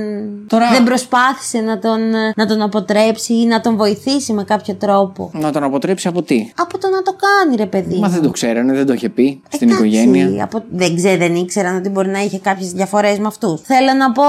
[0.47, 2.01] Τώρα- δεν προσπάθησε να τον,
[2.37, 5.31] να τον αποτρέψει ή να τον βοηθήσει με κάποιο τρόπο.
[5.35, 7.99] Να τον αποτρέψει από τι; Από το να το κάνει, ρε παιδί.
[7.99, 10.45] Μα δεν το ξέρανε, δεν το είχε πει στην Εντάξει, οικογένεια.
[10.45, 10.63] Από...
[10.71, 13.61] Δεν ξέρω, δεν ήξεραν ότι μπορεί να είχε κάποιες διαφορές με αυτούς.
[13.61, 14.23] Θέλω να πω.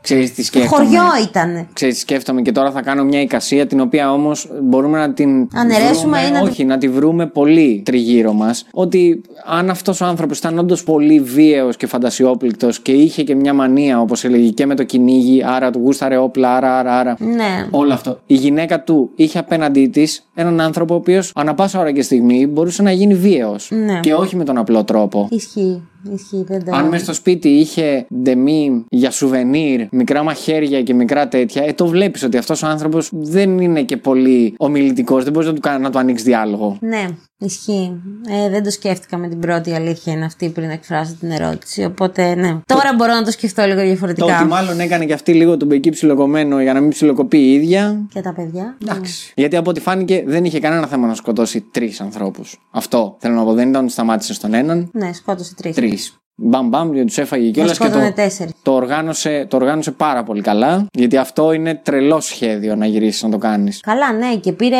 [0.00, 0.84] Ξέρεις τι σκέφτομαι.
[0.84, 1.68] Χωριό ήταν.
[1.72, 5.48] Ξέρεις τι σκέφτομαι και τώρα θα κάνω μια εικασία την οποία όμως μπορούμε να την.
[5.54, 8.66] Αναιρέσουμε βρούμε, ή να Όχι, να τη βρούμε πολύ τριγύρω μας.
[8.70, 13.52] Ότι αν αυτός ο άνθρωπος ήταν όντως πολύ βίαιος και φαντασιόπληκτος και είχε και μια
[13.52, 17.16] μανία, όπως έλεγε, και με το κυνήγι, άρα του γούσταρε όπλα, άρα, άρα, άρα.
[17.18, 17.66] Ναι.
[17.70, 18.20] Όλο αυτό.
[18.26, 22.46] Η γυναίκα του είχε απέναντί της έναν άνθρωπο ο οποίος ανά πάσα ώρα και στιγμή
[22.46, 23.70] μπορούσε να γίνει βίαιος.
[23.70, 24.00] Ναι.
[24.00, 25.28] Και όχι με τον απλό τρόπο.
[25.30, 25.82] Ισχύει.
[26.14, 26.70] Ισχύει, δεν το.
[26.76, 31.86] Αν μέσα στο σπίτι είχε ντεμή για σουβενίρ, μικρά μαχαίρια και μικρά τέτοια, ε, το
[31.86, 35.24] βλέπεις ότι αυτός ο άνθρωπος δεν είναι και πολύ ομιλητικός.
[35.24, 36.76] Δεν μπορείς να του, κα- να του ανοίξεις διάλογο.
[36.80, 37.06] Ναι,
[37.38, 38.00] ισχύει.
[38.28, 41.84] Ε, δεν το σκέφτηκα με την πρώτη αλήθεια είναι αυτή πριν εκφράσω την ερώτηση.
[41.84, 42.60] Οπότε, ναι.
[42.66, 44.38] Τώρα μπορώ να το σκεφτώ λίγο Το διαφορετικά.
[44.38, 48.06] ότι μάλλον έκανε και αυτή λίγο τον πεκί ψιλοκομμένο για να μην ψιλοκοπεί η ίδια.
[48.12, 48.76] Και τα παιδιά.
[48.82, 49.32] Εντάξει.
[49.36, 52.68] Γιατί από ό,τι φάνηκε δεν είχε κανένα θέμα να σκοτώσει τρεις ανθρώπους.
[52.72, 53.52] Αυτό θέλω να πω.
[53.52, 54.90] Δεν ήταν ότι σταμάτησε στον έναν.
[54.92, 55.74] Ναι, σκότωσε τρεις.
[55.74, 56.16] Τρεις.
[56.38, 58.52] Μπαμ μπαμ, γιατί τους έφαγε κιόλας και σκότωνε το, τέσσερις.
[58.62, 60.86] το, οργάνωσε, το οργάνωσε πάρα πολύ καλά.
[60.92, 63.80] Γιατί αυτό είναι τρελό σχέδιο να γυρίσεις να το κάνεις.
[63.80, 64.76] Καλά, ναι, και πήρε.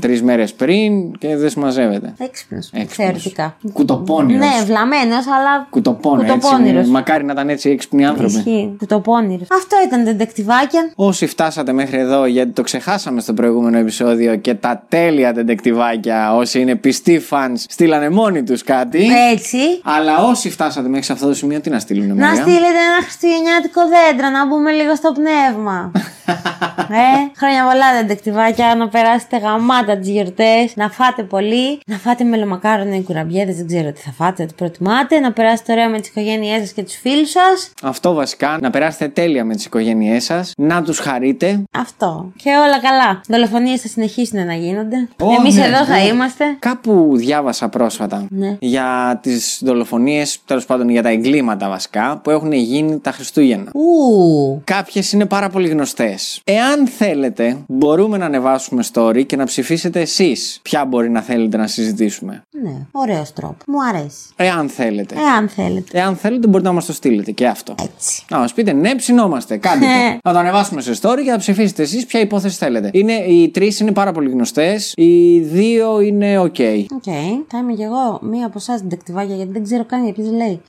[0.00, 2.14] Τρεις μέρες πριν και δεν συμμαζεύεται.
[2.18, 2.70] Έξυπνος.
[2.72, 2.94] Έξυπνος.
[2.96, 3.56] Θεωρητικά.
[3.72, 4.46] Κουτοπώνυρος.
[4.46, 5.66] Ναι, βλαμμένος, αλλά.
[5.70, 6.30] Κουτοπώνυρος.
[6.32, 6.78] Κουτοπώνυρος.
[6.78, 8.36] Έτσι, μακάρι να ήταν έτσι έξυπνοι άνθρωποι.
[8.36, 8.74] Ισχύει.
[8.78, 9.46] Κουτοπώνυρος.
[9.50, 10.92] Αυτό ήταν τεντεκτιβάκια.
[10.94, 16.60] Όσοι φτάσατε μέχρι εδώ, γιατί το ξεχάσαμε στο προηγούμενο επεισόδιο και τα τέλεια τεντεκτιβάκια, όσοι
[16.60, 19.06] είναι πιστοί fans, στείλανε μόνοι τους κάτι.
[19.32, 19.58] Έτσι.
[19.82, 23.00] Αλλά όσοι φτάσατε μέχρι σε αυτό το σημείο, τι να στείλουν, Να Μαρία; στείλετε ένα
[23.02, 25.92] χριστουγεννιάτικο δέντρο, να μπούμε λίγο στο πνεύμα.
[27.04, 32.96] ε, χρόνια πολλά δεντεκτιβάκια, να περάσετε γαμάτα τις γιορτές, να φάτε πολύ, να φάτε μελομακάρονα
[32.96, 36.60] ή κουραμπιέδε, δεν ξέρω τι θα φάτε, τι προτιμάτε, να περάσετε ωραία με τις οικογένειές
[36.60, 37.70] σας και τους φίλους σας.
[37.82, 41.62] Αυτό βασικά, να περάσετε τέλεια με τις οικογένειές σας, να τους χαρείτε.
[41.78, 42.32] Αυτό.
[42.36, 43.20] Και όλα καλά.
[43.28, 45.08] Δολοφονίες θα συνεχίσουν να γίνονται.
[45.22, 46.02] Ω, Εμείς ναι, εδώ θα ναι.
[46.02, 46.44] είμαστε.
[46.58, 48.56] Κάπου διάβασα πρόσφατα Ναι.
[48.60, 53.70] για τις δολοφονίες, τέλος πάντων για τα εγκλήματα βασικά, που έχουν γίνει τα Χριστούγεννα.
[53.74, 54.60] Ου.
[54.64, 56.40] Κάποιες είναι πάρα πολύ γνωστές.
[56.44, 61.66] Εάν θέλετε, μπορούμε να ανεβάσουμε story και να ψηφίσετε εσείς ποια μπορεί να θέλετε να
[61.66, 62.42] συζητήσουμε.
[62.62, 63.62] Ναι, ωραίος τρόπος.
[63.66, 64.18] Μου αρέσει.
[64.36, 65.14] Εάν θέλετε.
[65.14, 65.98] Εάν θέλετε.
[65.98, 67.74] Εάν θέλετε, μπορείτε να μας το στείλετε και αυτό.
[67.82, 68.24] Έτσι.
[68.30, 69.56] Να μας πείτε ναι, ψηνόμαστε.
[69.56, 70.18] Κάντε το.
[70.28, 72.90] να το ανεβάσουμε σε story και να ψηφίσετε εσείς ποια υπόθεση θέλετε.
[72.92, 74.92] Είναι, οι τρεις είναι πάρα πολύ γνωστές.
[74.96, 76.56] Οι δύο είναι οκ.
[76.94, 77.04] Οκ.
[77.48, 80.60] Θα είμαι κι εγώ μία από εσάς ντετεκτιβάκια γιατί δεν ξέρω καν γιατί λέει.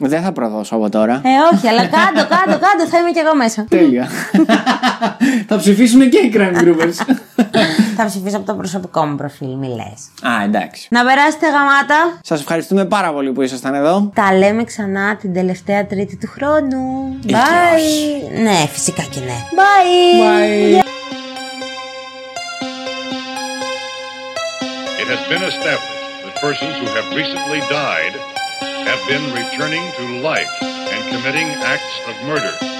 [0.00, 1.14] Δεν θα προδώσω από τώρα.
[1.14, 3.66] Ε, όχι, αλλά κάτω, κάτω, κάτω, θα είμαι κι εγώ μέσα.
[3.68, 4.08] Τέλεια.
[5.48, 7.16] θα ψηφίσουν και οι crime groupers.
[7.96, 10.30] θα ψηφίσω από το προσωπικό μου προφίλ, μη λες.
[10.32, 10.86] Α, εντάξει.
[10.90, 12.18] Να περάσετε γαμάτα.
[12.22, 14.10] Σας ευχαριστούμε πάρα πολύ που ήσασταν εδώ.
[14.14, 17.16] Τα λέμε ξανά την τελευταία Τρίτη του χρόνου.
[17.22, 18.42] Ή και Bye.
[18.42, 19.36] Ναι, φυσικά και ναι.
[19.58, 20.78] Bye.
[20.78, 20.82] Bye.
[25.02, 28.31] It has been established that persons who have recently died
[28.84, 32.71] have been returning to life and committing acts of murder.